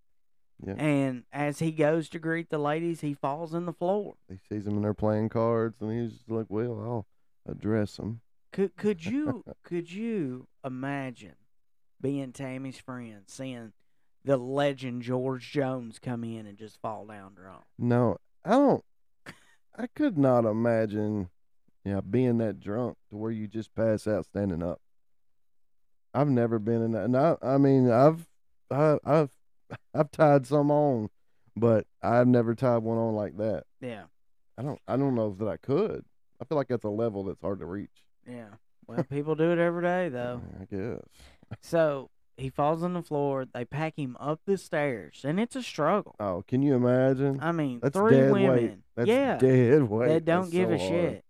Yeah. 0.64 0.74
And 0.74 1.24
as 1.32 1.58
he 1.58 1.72
goes 1.72 2.08
to 2.10 2.18
greet 2.18 2.50
the 2.50 2.58
ladies, 2.58 3.00
he 3.00 3.14
falls 3.14 3.54
on 3.54 3.66
the 3.66 3.72
floor. 3.72 4.14
He 4.28 4.38
sees 4.48 4.64
them 4.64 4.76
and 4.76 4.84
they're 4.84 4.94
playing 4.94 5.28
cards, 5.28 5.80
and 5.80 5.90
he's 5.90 6.18
just 6.18 6.30
like, 6.30 6.46
"Well, 6.48 6.80
I'll 6.80 7.06
address 7.50 7.96
them." 7.96 8.20
Could 8.52 8.76
could 8.76 9.04
you 9.04 9.44
could 9.62 9.90
you 9.90 10.46
imagine 10.64 11.34
being 12.00 12.32
Tammy's 12.32 12.78
friend, 12.78 13.22
seeing 13.26 13.72
the 14.24 14.36
legend 14.36 15.02
George 15.02 15.50
Jones 15.50 15.98
come 15.98 16.24
in 16.24 16.46
and 16.46 16.56
just 16.56 16.80
fall 16.80 17.06
down 17.06 17.34
drunk? 17.34 17.64
No, 17.78 18.18
I 18.44 18.50
don't. 18.50 18.84
I 19.76 19.88
could 19.88 20.16
not 20.16 20.44
imagine, 20.44 21.30
yeah, 21.84 22.00
being 22.00 22.38
that 22.38 22.60
drunk 22.60 22.96
to 23.10 23.16
where 23.16 23.32
you 23.32 23.48
just 23.48 23.74
pass 23.74 24.06
out 24.06 24.24
standing 24.26 24.62
up. 24.62 24.80
I've 26.14 26.28
never 26.28 26.60
been 26.60 26.82
in 26.82 26.92
that, 26.92 27.04
and 27.04 27.16
I, 27.16 27.36
I 27.42 27.58
mean, 27.58 27.90
I've, 27.90 28.28
I, 28.70 28.98
I've, 29.04 29.30
I've 29.94 30.10
tied 30.10 30.46
some 30.46 30.70
on, 30.70 31.08
but 31.56 31.86
I've 32.02 32.26
never 32.28 32.54
tied 32.54 32.78
one 32.78 32.98
on 32.98 33.14
like 33.14 33.36
that. 33.38 33.64
Yeah, 33.80 34.04
I 34.58 34.62
don't, 34.62 34.80
I 34.88 34.96
don't 34.96 35.14
know 35.14 35.34
that 35.38 35.48
I 35.48 35.56
could. 35.56 36.04
I 36.40 36.44
feel 36.44 36.56
like 36.56 36.68
that's 36.68 36.84
a 36.84 36.88
level 36.90 37.24
that's 37.24 37.40
hard 37.40 37.60
to 37.60 37.66
reach. 37.66 38.04
yeah. 38.28 38.46
Well, 38.86 39.02
people 39.04 39.34
do 39.34 39.50
it 39.50 39.58
every 39.58 39.82
day 39.82 40.10
though. 40.10 40.42
I 40.60 40.64
guess. 40.66 41.00
So 41.62 42.10
he 42.36 42.50
falls 42.50 42.82
on 42.82 42.92
the 42.92 43.00
floor. 43.02 43.46
They 43.46 43.64
pack 43.64 43.96
him 43.98 44.14
up 44.20 44.40
the 44.44 44.58
stairs, 44.58 45.22
and 45.24 45.40
it's 45.40 45.56
a 45.56 45.62
struggle. 45.62 46.14
Oh, 46.20 46.44
can 46.46 46.60
you 46.62 46.74
imagine? 46.74 47.38
I 47.40 47.52
mean, 47.52 47.80
That's 47.82 47.96
three 47.96 48.30
women. 48.30 48.82
yeah, 49.02 49.36
dead 49.38 49.84
weight. 49.84 50.08
They 50.08 50.20
don't 50.20 50.42
That's 50.42 50.50
give 50.52 50.68
so 50.68 50.74
a 50.74 50.78
hard. 50.78 50.90
shit. 50.90 51.24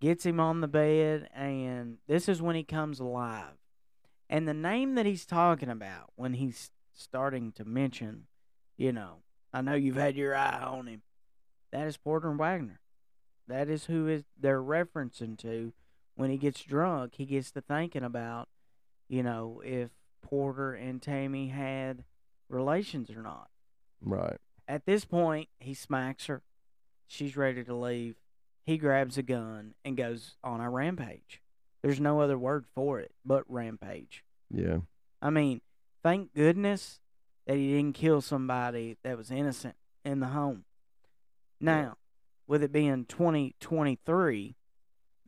Gets 0.00 0.26
him 0.26 0.40
on 0.40 0.60
the 0.60 0.68
bed, 0.68 1.28
and 1.34 1.96
this 2.06 2.28
is 2.28 2.42
when 2.42 2.54
he 2.56 2.64
comes 2.64 3.00
alive. 3.00 3.56
And 4.28 4.46
the 4.46 4.52
name 4.54 4.94
that 4.96 5.06
he's 5.06 5.24
talking 5.24 5.70
about 5.70 6.10
when 6.16 6.34
he's 6.34 6.70
starting 6.94 7.52
to 7.52 7.64
mention, 7.64 8.26
you 8.76 8.92
know, 8.92 9.22
I 9.52 9.60
know 9.60 9.74
you've 9.74 9.96
had 9.96 10.16
your 10.16 10.34
eye 10.34 10.60
on 10.60 10.86
him. 10.86 11.02
That 11.72 11.86
is 11.86 11.96
Porter 11.96 12.30
Wagoner. 12.30 12.80
That 13.46 13.68
is 13.68 13.86
who 13.86 14.08
is 14.08 14.24
they're 14.38 14.62
referencing 14.62 15.38
to 15.38 15.72
when 16.14 16.30
he 16.30 16.36
gets 16.36 16.62
drunk. 16.62 17.14
He 17.16 17.26
gets 17.26 17.50
to 17.52 17.60
thinking 17.60 18.04
about, 18.04 18.48
you 19.08 19.22
know, 19.22 19.60
if 19.64 19.90
Porter 20.22 20.72
and 20.72 21.02
Tammy 21.02 21.48
had 21.48 22.04
relations 22.48 23.10
or 23.10 23.22
not. 23.22 23.48
Right. 24.00 24.38
At 24.66 24.86
this 24.86 25.04
point, 25.04 25.48
he 25.58 25.74
smacks 25.74 26.26
her. 26.26 26.42
She's 27.06 27.36
ready 27.36 27.62
to 27.64 27.74
leave. 27.74 28.16
He 28.64 28.78
grabs 28.78 29.18
a 29.18 29.22
gun 29.22 29.74
and 29.84 29.96
goes 29.96 30.36
on 30.42 30.60
a 30.60 30.70
rampage. 30.70 31.42
There's 31.82 32.00
no 32.00 32.20
other 32.20 32.38
word 32.38 32.64
for 32.74 32.98
it 32.98 33.12
but 33.26 33.44
rampage. 33.46 34.24
Yeah. 34.50 34.78
I 35.20 35.30
mean, 35.30 35.60
thank 36.04 36.32
goodness 36.34 37.00
that 37.46 37.56
he 37.56 37.72
didn't 37.72 37.94
kill 37.96 38.20
somebody 38.20 38.96
that 39.02 39.16
was 39.18 39.30
innocent 39.32 39.74
in 40.04 40.20
the 40.20 40.28
home. 40.28 40.64
Now, 41.60 41.96
with 42.46 42.62
it 42.62 42.70
being 42.70 43.06
2023, 43.06 44.54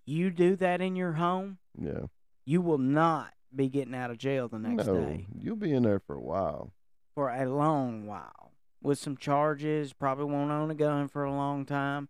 you 0.04 0.30
do 0.30 0.54
that 0.56 0.80
in 0.80 0.94
your 0.94 1.14
home, 1.14 1.58
Yeah. 1.76 2.06
you 2.44 2.60
will 2.60 2.78
not 2.78 3.32
be 3.54 3.68
getting 3.68 3.94
out 3.94 4.10
of 4.10 4.18
jail 4.18 4.48
the 4.48 4.58
next 4.58 4.86
no, 4.86 5.00
day 5.00 5.26
you'll 5.34 5.56
be 5.56 5.72
in 5.72 5.82
there 5.82 5.98
for 5.98 6.14
a 6.14 6.20
while. 6.20 6.72
for 7.14 7.30
a 7.30 7.46
long 7.48 8.06
while 8.06 8.52
with 8.82 8.98
some 8.98 9.16
charges. 9.16 9.94
Probably 9.94 10.26
won't 10.26 10.50
own 10.50 10.70
a 10.70 10.74
gun 10.74 11.08
for 11.08 11.24
a 11.24 11.32
long 11.32 11.64
time. 11.64 12.08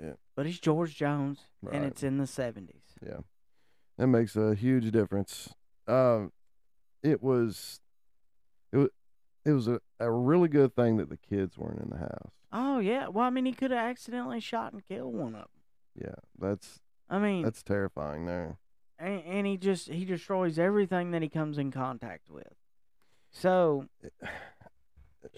Yeah. 0.00 0.14
But 0.34 0.46
he's 0.46 0.58
George 0.58 0.96
Jones, 0.96 1.40
Right. 1.62 1.74
and 1.76 1.84
it's 1.84 2.02
in 2.02 2.16
the 2.16 2.26
70s. 2.26 2.96
Yeah, 3.06 3.20
that 3.98 4.06
makes 4.06 4.34
a 4.36 4.54
huge 4.54 4.90
difference. 4.90 5.54
Um, 5.86 6.32
it 7.02 7.22
was, 7.22 7.80
it 8.72 8.76
was, 8.76 8.88
it 9.44 9.52
was 9.52 9.68
a, 9.68 9.80
a 10.00 10.10
really 10.10 10.48
good 10.48 10.74
thing 10.74 10.96
that 10.96 11.08
the 11.08 11.16
kids 11.16 11.56
weren't 11.56 11.80
in 11.80 11.90
the 11.90 11.98
house. 11.98 12.32
Oh, 12.52 12.78
yeah. 12.78 13.08
Well, 13.08 13.24
I 13.26 13.30
mean, 13.30 13.46
he 13.46 13.52
could 13.52 13.70
have 13.70 13.80
accidentally 13.90 14.40
shot 14.40 14.72
and 14.72 14.86
killed 14.86 15.14
one 15.14 15.34
of 15.34 15.42
them. 15.42 15.48
Yeah, 15.94 16.14
that's 16.38 16.80
I 17.08 17.18
mean, 17.18 17.42
that's 17.42 17.62
terrifying 17.62 18.26
there. 18.26 18.58
and, 18.98 19.22
and 19.24 19.46
he 19.46 19.56
just 19.56 19.88
he 19.88 20.04
destroys 20.04 20.58
everything 20.58 21.10
that 21.12 21.22
he 21.22 21.28
comes 21.28 21.58
in 21.58 21.70
contact 21.70 22.28
with. 22.30 22.52
So, 23.30 23.86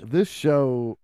This 0.03 0.29
show, 0.29 0.99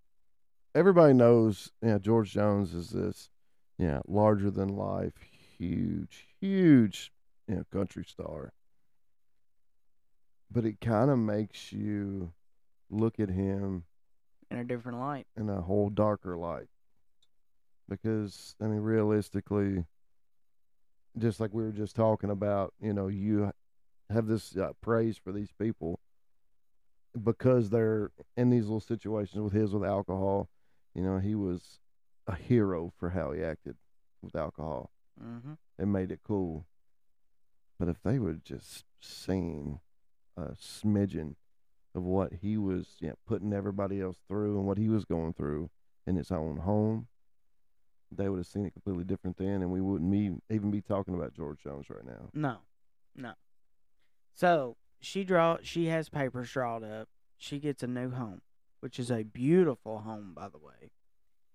everybody 0.74 1.14
knows. 1.14 1.70
Yeah, 1.82 1.98
George 1.98 2.32
Jones 2.32 2.74
is 2.74 2.90
this, 2.90 3.30
yeah, 3.78 4.00
larger 4.06 4.50
than 4.50 4.68
life, 4.76 5.14
huge, 5.58 6.26
huge, 6.40 7.10
you 7.48 7.56
know, 7.56 7.64
country 7.72 8.04
star. 8.06 8.52
But 10.54 10.64
it 10.64 10.80
kind 10.80 11.10
of 11.10 11.18
makes 11.18 11.72
you 11.72 12.32
look 12.88 13.18
at 13.18 13.28
him 13.28 13.84
in 14.50 14.58
a 14.58 14.64
different 14.64 15.00
light. 15.00 15.26
in 15.36 15.50
a 15.50 15.60
whole 15.60 15.90
darker 15.90 16.36
light. 16.36 16.68
Because 17.88 18.54
I 18.60 18.66
mean, 18.66 18.80
realistically, 18.80 19.84
just 21.18 21.40
like 21.40 21.52
we 21.52 21.64
were 21.64 21.72
just 21.72 21.96
talking 21.96 22.30
about, 22.30 22.72
you 22.80 22.92
know, 22.92 23.08
you 23.08 23.52
have 24.10 24.28
this 24.28 24.56
uh, 24.56 24.72
praise 24.80 25.18
for 25.18 25.32
these 25.32 25.50
people 25.60 25.98
because 27.20 27.70
they're 27.70 28.12
in 28.36 28.50
these 28.50 28.64
little 28.64 28.80
situations 28.80 29.42
with 29.42 29.52
his 29.52 29.72
with 29.72 29.84
alcohol. 29.84 30.48
You 30.94 31.02
know, 31.02 31.18
he 31.18 31.34
was 31.34 31.80
a 32.28 32.36
hero 32.36 32.92
for 32.96 33.10
how 33.10 33.32
he 33.32 33.42
acted 33.42 33.76
with 34.22 34.36
alcohol. 34.36 34.90
Mm-hmm. 35.22 35.54
It 35.78 35.86
made 35.86 36.12
it 36.12 36.20
cool. 36.24 36.64
But 37.78 37.88
if 37.88 38.02
they 38.04 38.20
would 38.20 38.44
just 38.44 38.84
seen 39.00 39.80
a 40.36 40.52
smidgen 40.52 41.34
of 41.94 42.02
what 42.02 42.32
he 42.40 42.56
was 42.56 42.96
you 43.00 43.08
know, 43.08 43.14
putting 43.26 43.52
everybody 43.52 44.00
else 44.00 44.18
through 44.28 44.58
and 44.58 44.66
what 44.66 44.78
he 44.78 44.88
was 44.88 45.04
going 45.04 45.32
through 45.32 45.70
in 46.06 46.16
his 46.16 46.30
own 46.30 46.58
home, 46.58 47.06
they 48.10 48.28
would 48.28 48.38
have 48.38 48.46
seen 48.46 48.66
it 48.66 48.72
completely 48.72 49.04
different 49.04 49.36
then, 49.36 49.62
and 49.62 49.70
we 49.70 49.80
wouldn't 49.80 50.10
be, 50.10 50.32
even 50.50 50.70
be 50.70 50.80
talking 50.80 51.14
about 51.14 51.34
George 51.34 51.60
Jones 51.62 51.86
right 51.88 52.04
now. 52.04 52.28
No, 52.32 52.58
no. 53.16 53.32
So 54.34 54.76
she 55.00 55.24
draw. 55.24 55.58
She 55.62 55.86
has 55.86 56.08
papers 56.08 56.50
drawn 56.50 56.84
up. 56.84 57.08
She 57.36 57.58
gets 57.58 57.82
a 57.82 57.86
new 57.86 58.10
home, 58.10 58.42
which 58.80 58.98
is 58.98 59.10
a 59.10 59.22
beautiful 59.22 59.98
home, 59.98 60.32
by 60.34 60.48
the 60.48 60.58
way. 60.58 60.90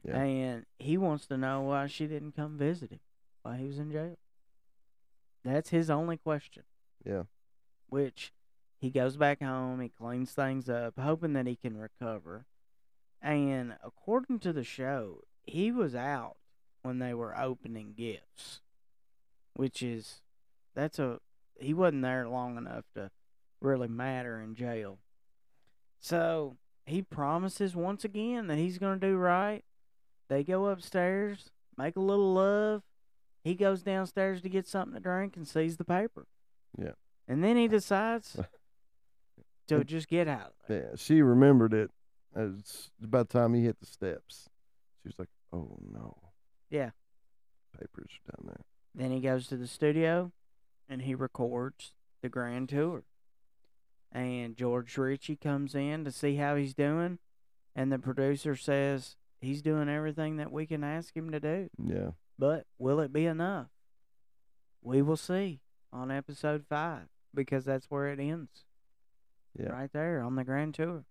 Yeah. 0.03 0.17
And 0.17 0.65
he 0.77 0.97
wants 0.97 1.27
to 1.27 1.37
know 1.37 1.61
why 1.61 1.87
she 1.87 2.07
didn't 2.07 2.35
come 2.35 2.57
visit 2.57 2.91
him 2.91 2.99
while 3.43 3.55
he 3.55 3.65
was 3.65 3.79
in 3.79 3.91
jail. 3.91 4.17
That's 5.43 5.69
his 5.69 5.89
only 5.89 6.17
question. 6.17 6.63
Yeah. 7.05 7.23
Which 7.87 8.31
he 8.79 8.89
goes 8.89 9.17
back 9.17 9.41
home. 9.41 9.81
He 9.81 9.89
cleans 9.89 10.31
things 10.31 10.69
up, 10.69 10.93
hoping 10.97 11.33
that 11.33 11.47
he 11.47 11.55
can 11.55 11.77
recover. 11.77 12.45
And 13.21 13.75
according 13.83 14.39
to 14.39 14.53
the 14.53 14.63
show, 14.63 15.23
he 15.43 15.71
was 15.71 15.93
out 15.93 16.37
when 16.81 16.99
they 16.99 17.13
were 17.13 17.37
opening 17.37 17.93
gifts, 17.95 18.61
which 19.53 19.83
is 19.83 20.21
that's 20.73 20.97
a 20.97 21.19
he 21.59 21.73
wasn't 21.73 22.03
there 22.03 22.27
long 22.29 22.57
enough 22.57 22.85
to 22.95 23.11
really 23.59 23.89
matter 23.89 24.39
in 24.39 24.55
jail. 24.55 24.99
So 25.99 26.55
he 26.85 27.01
promises 27.01 27.75
once 27.75 28.05
again 28.05 28.47
that 28.47 28.57
he's 28.57 28.77
going 28.77 28.97
to 28.97 29.07
do 29.07 29.17
right. 29.17 29.63
They 30.29 30.45
go 30.45 30.67
upstairs, 30.67 31.49
make 31.77 31.97
a 31.97 32.01
little 32.01 32.33
love. 32.33 32.83
He 33.43 33.55
goes 33.55 33.81
downstairs 33.81 34.41
to 34.41 34.49
get 34.49 34.67
something 34.67 34.93
to 34.93 35.01
drink 35.01 35.35
and 35.35 35.45
sees 35.45 35.75
the 35.75 35.83
paper. 35.83 36.27
Yeah. 36.77 36.93
And 37.27 37.43
then 37.43 37.57
he 37.57 37.67
decides 37.67 38.37
to 39.69 39.83
just 39.83 40.07
get 40.07 40.27
out. 40.27 40.53
Yeah, 40.67 40.95
she 40.95 41.21
remembered 41.21 41.73
it. 41.73 41.91
It's 42.35 42.91
about 43.03 43.29
the 43.29 43.39
time 43.39 43.53
he 43.53 43.63
hit 43.63 43.79
the 43.79 43.85
steps. 43.85 44.49
She 45.01 45.07
was 45.09 45.19
like, 45.19 45.29
"Oh 45.51 45.77
no." 45.91 46.17
Yeah. 46.69 46.91
Papers 47.77 48.11
are 48.27 48.31
down 48.31 48.47
there. 48.47 48.65
Then 48.93 49.11
he 49.11 49.19
goes 49.19 49.47
to 49.47 49.57
the 49.57 49.67
studio 49.67 50.31
and 50.87 51.01
he 51.03 51.15
records 51.15 51.93
the 52.21 52.29
grand 52.29 52.69
tour. 52.69 53.03
And 54.11 54.55
George 54.55 54.97
Richey 54.97 55.35
comes 55.35 55.75
in 55.75 56.03
to 56.03 56.11
see 56.11 56.35
how 56.35 56.55
he's 56.55 56.73
doing. 56.73 57.19
And 57.75 57.91
the 57.91 57.99
producer 57.99 58.55
says 58.55 59.15
he's 59.39 59.61
doing 59.61 59.87
everything 59.87 60.37
that 60.37 60.51
we 60.51 60.65
can 60.65 60.83
ask 60.83 61.15
him 61.15 61.31
to 61.31 61.39
do. 61.39 61.69
Yeah. 61.81 62.11
But 62.37 62.65
will 62.77 62.99
it 62.99 63.13
be 63.13 63.25
enough? 63.25 63.67
We 64.81 65.01
will 65.01 65.17
see 65.17 65.61
on 65.91 66.11
episode 66.11 66.65
five 66.67 67.07
because 67.33 67.65
that's 67.65 67.85
where 67.89 68.07
it 68.07 68.19
ends. 68.19 68.65
Yeah. 69.57 69.69
Right 69.69 69.91
there 69.93 70.21
on 70.21 70.35
the 70.35 70.43
grand 70.43 70.75
tour. 70.75 71.03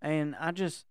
And 0.00 0.34
I 0.40 0.50
just 0.52 0.86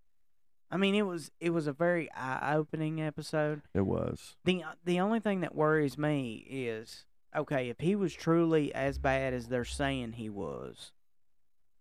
I 0.70 0.78
mean 0.78 0.96
it 0.96 1.02
was 1.06 1.32
it 1.40 1.50
was 1.52 1.68
a 1.68 1.74
very 1.74 2.12
eye 2.14 2.56
opening 2.56 3.02
episode. 3.02 3.62
It 3.74 3.86
was. 3.86 4.36
The 4.46 4.64
the 4.86 5.00
only 5.00 5.20
thing 5.20 5.42
that 5.42 5.56
worries 5.56 5.98
me 5.98 6.46
is 6.50 7.06
okay, 7.36 7.70
if 7.70 7.80
he 7.80 7.96
was 7.96 8.14
truly 8.14 8.74
as 8.74 8.98
bad 8.98 9.34
as 9.34 9.48
they're 9.48 9.64
saying 9.66 10.14
he 10.14 10.30
was, 10.30 10.92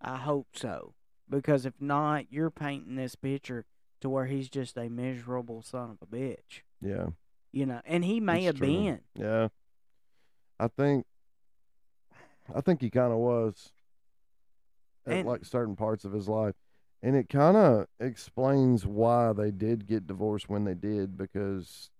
I 0.01 0.17
hope 0.17 0.49
so. 0.55 0.95
Because 1.29 1.65
if 1.67 1.75
not, 1.81 2.27
you're 2.33 2.51
painting 2.51 2.97
this 2.97 3.15
picture 3.15 3.65
to 4.01 4.09
where 4.09 4.27
he's 4.27 4.49
just 4.49 4.77
a 4.77 4.89
miserable 4.89 5.63
son 5.63 5.91
of 5.91 5.99
a 6.03 6.07
bitch. 6.07 6.63
Yeah. 6.81 7.09
You 7.53 7.67
know, 7.67 7.81
and 7.85 8.05
he 8.05 8.19
may 8.21 8.39
It's 8.39 8.47
have 8.47 8.57
true. 8.57 8.67
been. 8.67 9.01
Yeah. 9.15 9.49
I 10.59 10.69
think 10.69 11.07
I 12.55 12.61
think 12.61 12.81
he 12.81 12.91
kind 12.91 13.13
of 13.13 13.19
was 13.19 13.71
at 15.07 15.13
And- 15.19 15.29
like 15.29 15.45
certain 15.45 15.77
parts 15.77 16.05
of 16.05 16.13
his 16.13 16.29
life. 16.29 16.55
And 17.03 17.17
it 17.17 17.29
kind 17.31 17.57
of 17.57 17.87
explains 17.99 18.85
why 18.87 19.33
they 19.33 19.51
did 19.51 19.87
get 19.87 20.07
divorced 20.07 20.51
when 20.51 20.65
they 20.65 20.75
did 20.75 21.17
because 21.17 21.91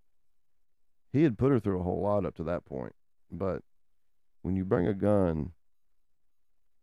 he 1.11 1.23
had 1.23 1.39
put 1.39 1.53
her 1.53 1.59
through 1.59 1.81
a 1.81 1.83
whole 1.83 2.03
lot 2.03 2.27
up 2.27 2.35
to 2.37 2.45
that 2.45 2.67
point. 2.67 2.95
But 3.31 3.63
when 4.43 4.57
you 4.57 4.65
bring 4.67 4.87
a 4.87 4.93
gun 4.93 5.53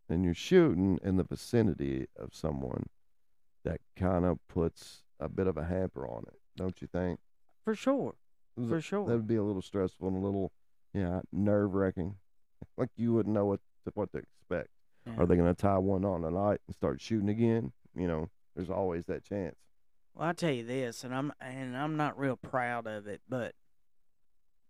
and 0.09 0.23
you're 0.23 0.33
shooting 0.33 0.99
in 1.03 1.17
the 1.17 1.23
vicinity 1.23 2.07
of 2.15 2.33
someone, 2.33 2.87
that 3.63 3.81
kind 3.95 4.25
of 4.25 4.39
puts 4.47 5.03
a 5.19 5.29
bit 5.29 5.45
of 5.47 5.57
a 5.57 5.65
hamper 5.65 6.07
on 6.07 6.23
it, 6.27 6.39
don't 6.55 6.81
you 6.81 6.87
think? 6.87 7.19
For 7.63 7.75
sure. 7.75 8.15
Was 8.55 8.69
For 8.69 8.81
sure. 8.81 9.05
That 9.07 9.13
would 9.13 9.27
be 9.27 9.35
a 9.35 9.43
little 9.43 9.61
stressful 9.61 10.07
and 10.07 10.17
a 10.17 10.21
little, 10.25 10.51
yeah, 10.93 11.21
nerve 11.31 11.73
wracking. 11.75 12.15
Like 12.75 12.89
you 12.95 13.13
wouldn't 13.13 13.33
know 13.35 13.45
what 13.45 13.59
to, 13.85 13.91
what 13.93 14.11
to 14.13 14.17
expect. 14.19 14.69
Yeah. 15.07 15.21
Are 15.23 15.25
they 15.25 15.35
going 15.35 15.53
to 15.53 15.59
tie 15.59 15.77
one 15.77 16.03
on 16.05 16.21
tonight 16.21 16.59
and 16.67 16.75
start 16.75 16.99
shooting 17.01 17.29
again? 17.29 17.71
You 17.95 18.07
know, 18.07 18.29
there's 18.55 18.69
always 18.69 19.05
that 19.05 19.23
chance. 19.23 19.55
Well, 20.13 20.27
I 20.27 20.33
tell 20.33 20.51
you 20.51 20.65
this, 20.65 21.03
and 21.03 21.13
I'm 21.13 21.31
and 21.39 21.77
I'm 21.77 21.95
not 21.95 22.17
real 22.17 22.35
proud 22.35 22.87
of 22.87 23.07
it, 23.07 23.21
but 23.29 23.53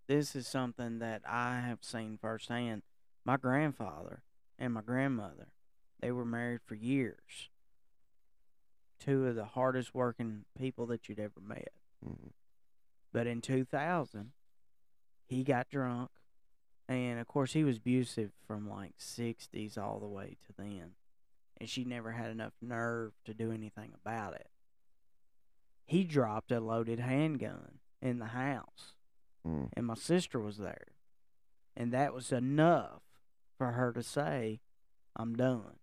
this 0.08 0.36
is 0.36 0.48
something 0.48 1.00
that 1.00 1.22
I 1.28 1.60
have 1.62 1.80
seen 1.82 2.18
firsthand. 2.22 2.84
My 3.26 3.38
grandfather 3.38 4.24
and 4.60 4.74
my 4.74 4.82
grandmother, 4.82 5.50
they 6.00 6.12
were 6.12 6.26
married 6.26 6.62
for 6.66 6.76
years. 6.76 7.50
Two 9.00 9.26
of 9.28 9.36
the 9.36 9.46
hardest 9.46 9.94
working 9.94 10.46
people 10.58 10.86
that 10.88 11.08
you'd 11.08 11.20
ever 11.20 11.40
met. 11.42 11.72
Mhm. 12.06 12.32
But 13.12 13.28
in 13.28 13.42
2000, 13.42 14.34
he 15.26 15.44
got 15.44 15.70
drunk, 15.70 16.12
and 16.88 17.20
of 17.20 17.28
course 17.28 17.54
he 17.54 17.64
was 17.64 17.78
abusive 17.78 18.32
from 18.48 18.70
like 18.70 18.98
60s 18.98 19.78
all 19.78 20.00
the 20.00 20.08
way 20.08 20.38
to 20.48 20.54
then, 20.58 20.92
and 21.60 21.70
she 21.70 21.84
never 21.84 22.12
had 22.12 22.30
enough 22.32 22.54
nerve 22.62 23.14
to 23.26 23.34
do 23.34 23.52
anything 23.52 23.92
about 24.06 24.34
it. 24.36 24.48
He 25.86 26.04
dropped 26.04 26.52
a 26.52 26.60
loaded 26.60 27.00
handgun 27.00 27.80
in 28.02 28.20
the 28.20 28.28
house. 28.28 28.94
Mm. 29.48 29.70
and 29.78 29.86
my 29.86 29.94
sister 29.94 30.40
was 30.42 30.58
there. 30.58 30.88
And 31.76 31.94
that 31.94 32.14
was 32.14 32.32
enough 32.34 33.02
for 33.58 33.72
her 33.74 33.94
to 33.94 34.04
say 34.04 34.60
i'm 35.16 35.36
done. 35.36 35.78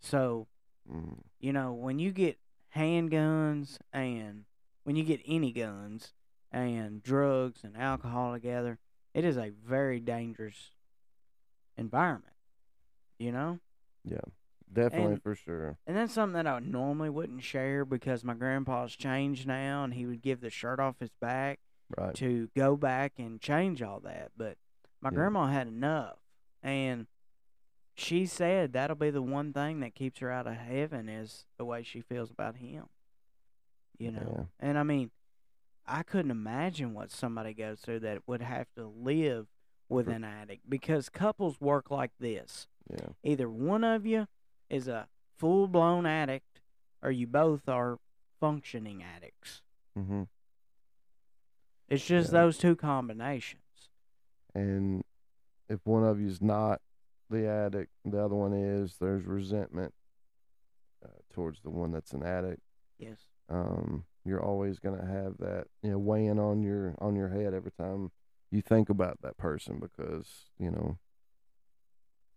So 0.00 0.46
Mm. 0.90 1.18
you 1.38 1.52
know 1.52 1.74
when 1.74 1.98
you 1.98 2.12
get 2.12 2.38
handguns 2.74 3.76
and 3.92 4.44
when 4.84 4.96
you 4.96 5.04
get 5.04 5.20
any 5.26 5.52
guns 5.52 6.14
and 6.50 7.02
drugs 7.02 7.62
and 7.62 7.76
alcohol 7.76 8.32
together 8.32 8.78
it 9.14 9.24
is 9.24 9.36
a 9.36 9.50
very 9.50 10.00
dangerous 10.00 10.70
environment 11.76 12.34
you 13.18 13.32
know 13.32 13.58
Yeah, 14.04 14.20
definitely 14.72 15.12
And- 15.14 15.22
for 15.22 15.34
sure. 15.34 15.78
and 15.86 15.96
that's 15.96 16.12
something 16.12 16.34
that 16.34 16.46
I 16.46 16.58
normally 16.60 17.10
wouldn't 17.10 17.42
share 17.42 17.84
because 17.84 18.24
my 18.24 18.34
grandpa's 18.34 18.94
changed 18.96 19.46
now 19.46 19.84
and 19.84 19.94
he 19.94 20.06
would 20.06 20.22
give 20.22 20.40
the 20.40 20.50
shirt 20.50 20.80
off 20.80 20.98
his 21.00 21.10
back 21.20 21.60
Right. 21.96 22.14
to 22.16 22.48
go 22.54 22.76
back 22.76 23.14
and 23.18 23.40
change 23.40 23.80
all 23.80 24.00
that. 24.00 24.32
But 24.36 24.58
my 25.00 25.08
Yeah. 25.08 25.14
grandma 25.14 25.46
had 25.46 25.68
enough. 25.68 26.18
And 26.62 27.06
she 27.94 28.26
said 28.26 28.74
that'll 28.74 28.94
be 28.94 29.08
the 29.08 29.22
one 29.22 29.54
thing 29.54 29.80
that 29.80 29.94
keeps 29.94 30.18
her 30.20 30.30
out 30.30 30.46
of 30.46 30.52
heaven 30.54 31.08
is 31.08 31.46
the 31.56 31.64
way 31.64 31.82
she 31.82 32.02
feels 32.02 32.30
about 32.30 32.56
him. 32.56 32.90
You 33.96 34.10
know? 34.12 34.48
Yeah. 34.60 34.68
And 34.68 34.78
I 34.78 34.82
mean, 34.82 35.10
I 35.88 36.02
couldn't 36.02 36.30
imagine 36.30 36.92
what 36.94 37.10
somebody 37.10 37.54
goes 37.54 37.80
through 37.80 38.00
that 38.00 38.26
would 38.28 38.42
have 38.42 38.66
to 38.76 38.86
live 38.86 39.46
with 39.88 40.06
an 40.08 40.22
addict 40.22 40.68
because 40.68 41.08
couples 41.08 41.60
work 41.60 41.90
like 41.90 42.10
this 42.20 42.66
Yeah. 42.90 43.08
either 43.22 43.48
one 43.48 43.84
of 43.84 44.04
you 44.04 44.28
is 44.68 44.86
a 44.86 45.08
full 45.38 45.66
blown 45.66 46.04
addict 46.04 46.60
or 47.02 47.10
you 47.10 47.26
both 47.26 47.68
are 47.68 47.98
functioning 48.38 49.02
addicts. 49.02 49.62
hmm 49.94 50.24
It's 51.88 52.04
just 52.04 52.32
Yeah. 52.32 52.40
those 52.40 52.58
two 52.58 52.76
combinations. 52.76 53.62
And 54.54 55.02
if 55.68 55.86
one 55.86 56.04
of 56.04 56.20
you 56.20 56.26
is 56.26 56.42
not 56.42 56.82
the 57.30 57.46
addict, 57.48 57.92
the 58.04 58.22
other 58.22 58.34
one 58.34 58.52
is. 58.52 58.98
There's 58.98 59.24
resentment 59.24 59.94
uh, 61.04 61.08
towards 61.30 61.60
the 61.62 61.70
one 61.70 61.92
that's 61.92 62.12
an 62.12 62.22
addict. 62.22 62.60
Yes. 62.98 63.18
um, 63.48 64.04
you're 64.24 64.42
always 64.42 64.78
gonna 64.78 65.06
have 65.06 65.38
that 65.38 65.66
you 65.82 65.90
know 65.90 65.98
weighing 65.98 66.38
on 66.38 66.62
your 66.62 66.94
on 67.00 67.16
your 67.16 67.28
head 67.28 67.54
every 67.54 67.72
time 67.72 68.10
you 68.50 68.60
think 68.62 68.88
about 68.88 69.18
that 69.22 69.36
person 69.36 69.78
because 69.78 70.50
you 70.58 70.70
know 70.70 70.98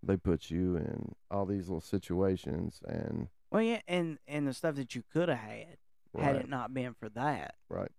they 0.04 0.18
put 0.18 0.50
you 0.50 0.76
in 0.76 1.14
all 1.30 1.46
these 1.46 1.68
little 1.68 1.82
situations 1.82 2.82
and 2.88 3.28
Well, 3.52 3.62
yeah, 3.62 3.82
and 3.88 4.18
and 4.28 4.48
the 4.48 4.54
stuff 4.54 4.76
that 4.76 4.96
you 4.96 5.04
could 5.14 5.30
have 5.30 5.38
had 5.38 5.78
had 6.20 6.36
it 6.36 6.50
not 6.50 6.74
been 6.74 6.94
for 6.94 7.10
that, 7.10 7.56
right. 7.70 7.92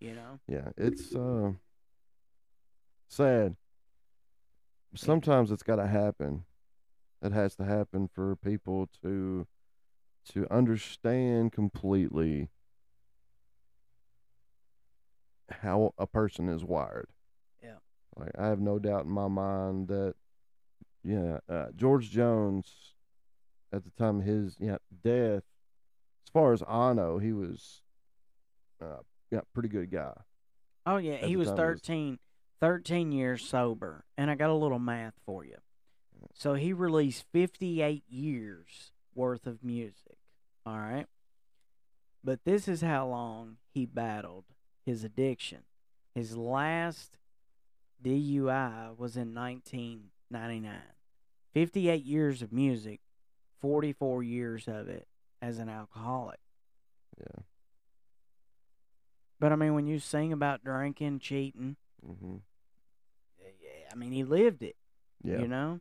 You 0.00 0.14
know. 0.14 0.40
yeah 0.48 0.70
it's 0.76 1.14
uh 1.14 1.52
sad. 3.08 3.56
Sometimes 4.96 5.50
it's 5.50 5.62
got 5.62 5.76
to 5.76 5.86
happen. 5.86 6.44
It 7.22 7.32
has 7.32 7.56
to 7.56 7.64
happen 7.64 8.08
for 8.12 8.36
people 8.36 8.88
to 9.02 9.46
to 10.30 10.46
understand 10.50 11.52
completely 11.52 12.48
how 15.50 15.92
a 15.98 16.06
person 16.06 16.48
is 16.48 16.64
wired 16.64 17.08
Yeah. 17.62 17.76
like 18.16 18.32
i 18.38 18.46
have 18.46 18.60
no 18.60 18.78
doubt 18.78 19.04
in 19.04 19.10
my 19.10 19.28
mind 19.28 19.88
that 19.88 20.14
yeah 21.02 21.38
uh, 21.48 21.66
george 21.76 22.10
jones 22.10 22.94
at 23.72 23.84
the 23.84 23.90
time 23.90 24.20
of 24.20 24.24
his 24.24 24.56
yeah 24.58 24.78
death 25.02 25.42
as 26.26 26.30
far 26.32 26.52
as 26.52 26.62
i 26.66 26.92
know 26.92 27.18
he 27.18 27.32
was 27.32 27.82
uh 28.82 28.98
yeah 29.30 29.40
pretty 29.52 29.68
good 29.68 29.90
guy 29.90 30.12
Oh 30.86 30.98
yeah, 30.98 31.14
At 31.14 31.24
he 31.30 31.36
was 31.36 31.48
time 31.48 31.58
it 31.58 31.62
was- 31.70 31.80
13, 31.80 32.18
13 32.60 33.10
years 33.12 33.42
sober, 33.42 34.04
and 34.18 34.30
I 34.30 34.34
got 34.34 34.50
a 34.50 34.54
little 34.54 34.78
math 34.78 35.14
for 35.24 35.42
you. 35.42 35.56
So 36.34 36.52
he 36.52 36.74
released 36.74 37.24
58 37.32 38.04
years 38.06 38.92
worth 39.14 39.46
of 39.46 39.64
music. 39.64 40.18
All 40.66 40.76
right. 40.76 41.06
But 42.22 42.44
this 42.44 42.68
is 42.68 42.82
how 42.82 43.06
long 43.08 43.56
he 43.72 43.86
battled 43.86 44.44
his 44.84 45.04
addiction. 45.04 45.62
His 46.14 46.36
last 46.36 47.18
DUI 48.02 48.96
was 48.96 49.16
in 49.16 49.34
1999. 49.34 50.72
58 51.52 52.04
years 52.04 52.42
of 52.42 52.52
music, 52.52 53.00
44 53.60 54.22
years 54.22 54.66
of 54.68 54.88
it 54.88 55.06
as 55.40 55.58
an 55.58 55.68
alcoholic. 55.68 56.40
yeah 57.18 57.42
But 59.38 59.52
I 59.52 59.56
mean, 59.56 59.74
when 59.74 59.86
you 59.86 59.98
sing 59.98 60.32
about 60.32 60.64
drinking, 60.64 61.20
cheating, 61.20 61.76
hmm 62.04 62.36
I 63.92 63.96
mean, 63.96 64.10
he 64.10 64.24
lived 64.24 64.62
it. 64.64 64.74
yeah 65.22 65.38
You 65.38 65.46
know, 65.48 65.80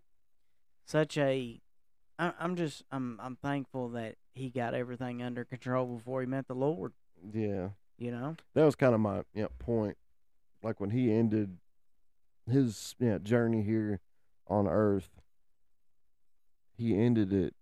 such 0.86 1.18
a 1.18 1.60
I, 2.20 2.34
I'm 2.40 2.56
just 2.56 2.84
I'm 2.92 3.20
I'm 3.22 3.36
thankful 3.36 3.90
that 3.90 4.16
he 4.34 4.50
got 4.52 4.76
everything 4.76 5.24
under 5.24 5.44
control 5.44 5.88
before 5.88 6.22
he 6.22 6.28
met 6.28 6.48
the 6.48 6.54
Lord. 6.54 6.94
Yeah. 7.34 7.70
You 7.98 8.12
know. 8.12 8.36
That 8.54 8.66
was 8.66 8.76
kind 8.76 8.94
of 8.94 9.00
my 9.00 9.24
know, 9.34 9.50
point. 9.60 9.98
Like 10.62 10.80
when 10.80 10.92
he 10.92 11.12
ended 11.12 11.58
his 12.50 12.96
know, 13.00 13.20
journey 13.20 13.64
here 13.64 14.00
on 14.48 14.68
earth, 14.68 15.10
he 16.76 16.98
ended 16.98 17.32
it 17.32 17.54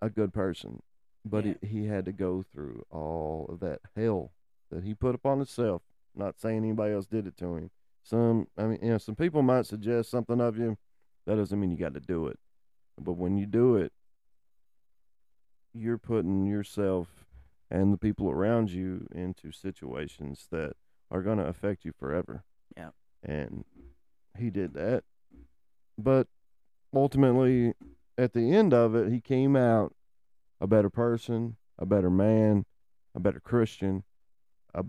a 0.00 0.08
good 0.10 0.32
person. 0.32 0.82
But 1.24 1.44
Yeah. 1.44 1.54
he, 1.62 1.68
he 1.68 1.86
had 1.86 2.04
to 2.06 2.12
go 2.12 2.42
through 2.42 2.84
all 2.90 3.46
of 3.48 3.60
that 3.60 3.80
hell 3.96 4.32
that 4.70 4.84
he 4.84 4.94
put 4.94 5.14
upon 5.14 5.38
himself. 5.38 5.82
Not 6.14 6.38
saying 6.38 6.58
anybody 6.58 6.94
else 6.94 7.06
did 7.06 7.26
it 7.26 7.36
to 7.38 7.56
him. 7.56 7.70
Some, 8.02 8.48
I 8.58 8.64
mean, 8.64 8.78
you 8.82 8.90
know, 8.90 8.98
some 8.98 9.14
people 9.14 9.42
might 9.42 9.66
suggest 9.66 10.10
something 10.10 10.40
of 10.40 10.58
you. 10.58 10.76
That 11.26 11.36
doesn't 11.36 11.58
mean 11.58 11.70
you 11.70 11.76
got 11.76 11.94
to 11.94 12.00
do 12.00 12.26
it. 12.26 12.38
But 13.00 13.12
when 13.12 13.36
you 13.36 13.46
do 13.46 13.76
it, 13.76 13.92
you're 15.72 15.98
putting 15.98 16.44
yourself 16.44 17.08
and 17.72 17.90
the 17.90 17.96
people 17.96 18.30
around 18.30 18.70
you 18.70 19.08
into 19.14 19.50
situations 19.50 20.46
that 20.50 20.74
are 21.10 21.22
going 21.22 21.38
to 21.38 21.46
affect 21.46 21.86
you 21.86 21.92
forever. 21.98 22.44
Yeah. 22.76 22.90
And 23.24 23.64
he 24.38 24.50
did 24.50 24.74
that. 24.74 25.04
But 25.96 26.26
ultimately, 26.94 27.72
at 28.18 28.34
the 28.34 28.52
end 28.54 28.74
of 28.74 28.94
it, 28.94 29.10
he 29.10 29.20
came 29.22 29.56
out 29.56 29.94
a 30.60 30.66
better 30.66 30.90
person, 30.90 31.56
a 31.78 31.86
better 31.86 32.10
man, 32.10 32.66
a 33.14 33.20
better 33.20 33.40
Christian, 33.40 34.04
a 34.74 34.84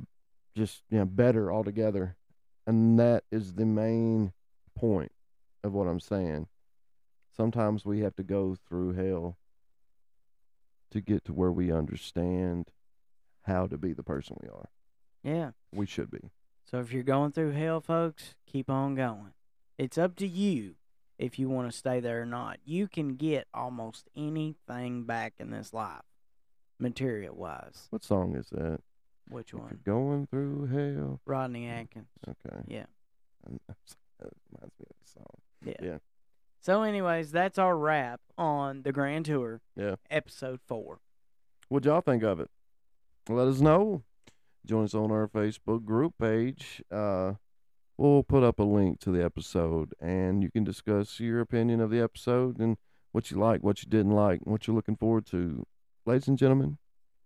just 0.54 0.84
you 0.89 1.00
know, 1.00 1.06
better 1.06 1.52
altogether. 1.54 2.17
And 2.67 3.00
that 3.00 3.24
is 3.32 3.54
the 3.54 3.65
main 3.65 4.34
point 4.76 5.13
of 5.63 5.72
what 5.72 5.88
I'm 5.88 6.02
saying. 6.02 6.48
Sometimes 7.36 7.86
we 7.86 8.02
have 8.02 8.15
to 8.17 8.24
go 8.24 8.58
through 8.67 8.93
hell 8.93 9.38
to 10.94 11.02
get 11.02 11.26
to 11.26 11.34
where 11.34 11.52
we 11.52 11.72
understand 11.72 12.70
how 13.44 13.68
to 13.68 13.78
be 13.78 13.94
the 13.94 14.04
person 14.04 14.38
we 14.42 14.48
are. 14.48 14.70
Yeah. 15.24 15.52
We 15.74 15.86
should 15.86 16.10
be. 16.10 16.32
So 16.70 16.80
if 16.80 16.92
you're 16.92 17.04
going 17.04 17.32
through 17.32 17.52
hell, 17.52 17.82
folks, 17.82 18.36
keep 18.46 18.70
on 18.70 18.96
going. 18.96 19.34
It's 19.78 19.98
up 19.98 20.16
to 20.18 20.28
you 20.28 20.76
if 21.18 21.38
you 21.38 21.50
want 21.50 21.72
to 21.72 21.78
stay 21.78 22.00
there 22.00 22.22
or 22.22 22.26
not. 22.26 22.60
You 22.64 22.88
can 22.88 23.16
get 23.16 23.48
almost 23.54 24.08
anything 24.16 25.04
back 25.04 25.34
in 25.40 25.52
this 25.52 25.74
life, 25.74 26.04
material 26.80 27.36
wise. 27.36 27.88
What 27.90 28.04
song 28.04 28.36
is 28.36 28.50
that? 28.52 28.80
Which 29.30 29.54
one? 29.54 29.80
going 29.84 30.28
through 30.28 30.68
hell. 30.68 31.22
Rodney 31.26 31.68
Atkins. 31.68 32.08
Okay. 32.28 32.62
Yeah. 32.68 32.86
That 33.46 33.52
reminds 34.52 34.80
me 34.80 34.86
of 34.90 34.96
the 35.02 35.12
song. 35.12 35.26
Yeah. 35.66 35.74
Yeah. 35.82 35.98
So, 36.63 36.84
anyways, 36.84 37.32
that's 37.34 37.58
our 37.58 37.78
wrap 37.78 38.21
on 38.38 38.84
the 38.84 38.93
Grand 38.93 39.26
Tour, 39.26 39.60
Yeah. 39.76 39.95
episode 40.10 40.62
four. 40.65 41.02
What 41.67 41.84
y'all 41.84 41.99
think 41.99 42.23
of 42.23 42.39
it? 42.39 42.49
Let 43.28 43.49
us 43.49 43.60
know. 43.60 44.04
Join 44.65 44.86
us 44.86 44.93
on 44.93 45.12
our 45.12 45.28
Facebook 45.28 45.84
group 45.84 46.13
page. 46.17 46.82
Uh, 46.89 47.34
we'll 47.97 48.23
put 48.23 48.43
up 48.43 48.60
a 48.60 48.63
link 48.63 49.02
to 49.02 49.12
the 49.12 49.21
episode, 49.21 49.93
and 49.99 50.41
you 50.41 50.49
can 50.49 50.63
discuss 50.63 51.19
your 51.19 51.41
opinion 51.41 51.82
of 51.82 51.89
the 51.89 51.99
episode 51.99 52.60
and 52.60 52.78
what 53.12 53.30
you 53.30 53.36
like, 53.38 53.62
what 53.62 53.84
you 53.84 53.89
didn't 53.89 54.13
like, 54.13 54.39
what 54.45 54.65
you're 54.65 54.76
looking 54.76 54.95
forward 54.95 55.26
to. 55.26 55.65
Ladies 56.06 56.30
and 56.30 56.38
gentlemen, 56.38 56.78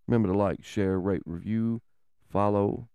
remember 0.07 0.29
to 0.29 0.35
like, 0.37 0.63
share, 0.63 0.99
rate, 0.99 1.21
review, 1.27 1.83
follow, 2.27 2.89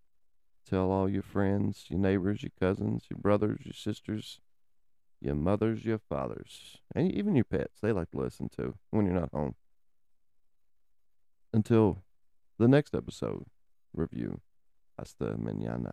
tell 0.69 0.91
all 0.91 1.09
your 1.09 1.23
friends, 1.23 1.87
your 1.89 2.01
neighbors, 2.01 2.43
your 2.43 2.51
cousins, 2.59 3.05
your 3.09 3.19
brothers, 3.21 3.61
your 3.65 3.75
sisters, 3.75 4.41
your 5.23 5.35
mothers, 5.35 5.85
your 5.85 5.99
fathers, 5.99 6.79
and 6.95 7.13
even 7.13 7.35
your 7.35 7.45
pets. 7.45 7.81
They 7.81 7.93
like 7.93 8.11
to 8.11 8.19
listen 8.19 8.49
to 8.57 8.75
when 8.91 9.07
you're 9.07 9.15
not 9.15 9.31
home. 9.33 9.55
Until 11.53 12.03
the 12.59 12.69
next 12.69 12.95
episode 12.95 13.45
review. 13.93 14.41
Hasta 14.99 15.37
mañana. 15.37 15.93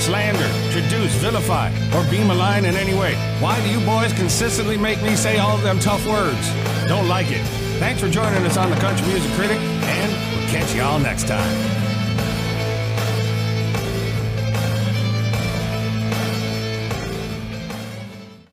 slander, 0.00 0.48
traduce, 0.72 1.14
vilify, 1.16 1.70
or 1.94 2.08
be 2.10 2.18
malign 2.22 2.64
in 2.64 2.74
any 2.74 2.94
way. 2.94 3.14
Why 3.40 3.60
do 3.62 3.70
you 3.70 3.84
boys 3.84 4.12
consistently 4.12 4.76
make 4.76 5.02
me 5.02 5.16
say 5.16 5.38
all 5.38 5.56
of 5.56 5.62
them 5.62 5.78
tough 5.78 6.06
words? 6.06 6.48
Don't 6.88 7.08
like 7.08 7.30
it. 7.30 7.44
Thanks 7.78 8.00
for 8.00 8.08
joining 8.08 8.44
us 8.44 8.56
on 8.56 8.70
the 8.70 8.76
Country 8.76 9.06
Music 9.08 9.30
Critic, 9.32 9.58
and 9.58 10.12
we'll 10.36 10.48
catch 10.48 10.74
y'all 10.74 10.98
next 10.98 11.26
time. 11.26 11.83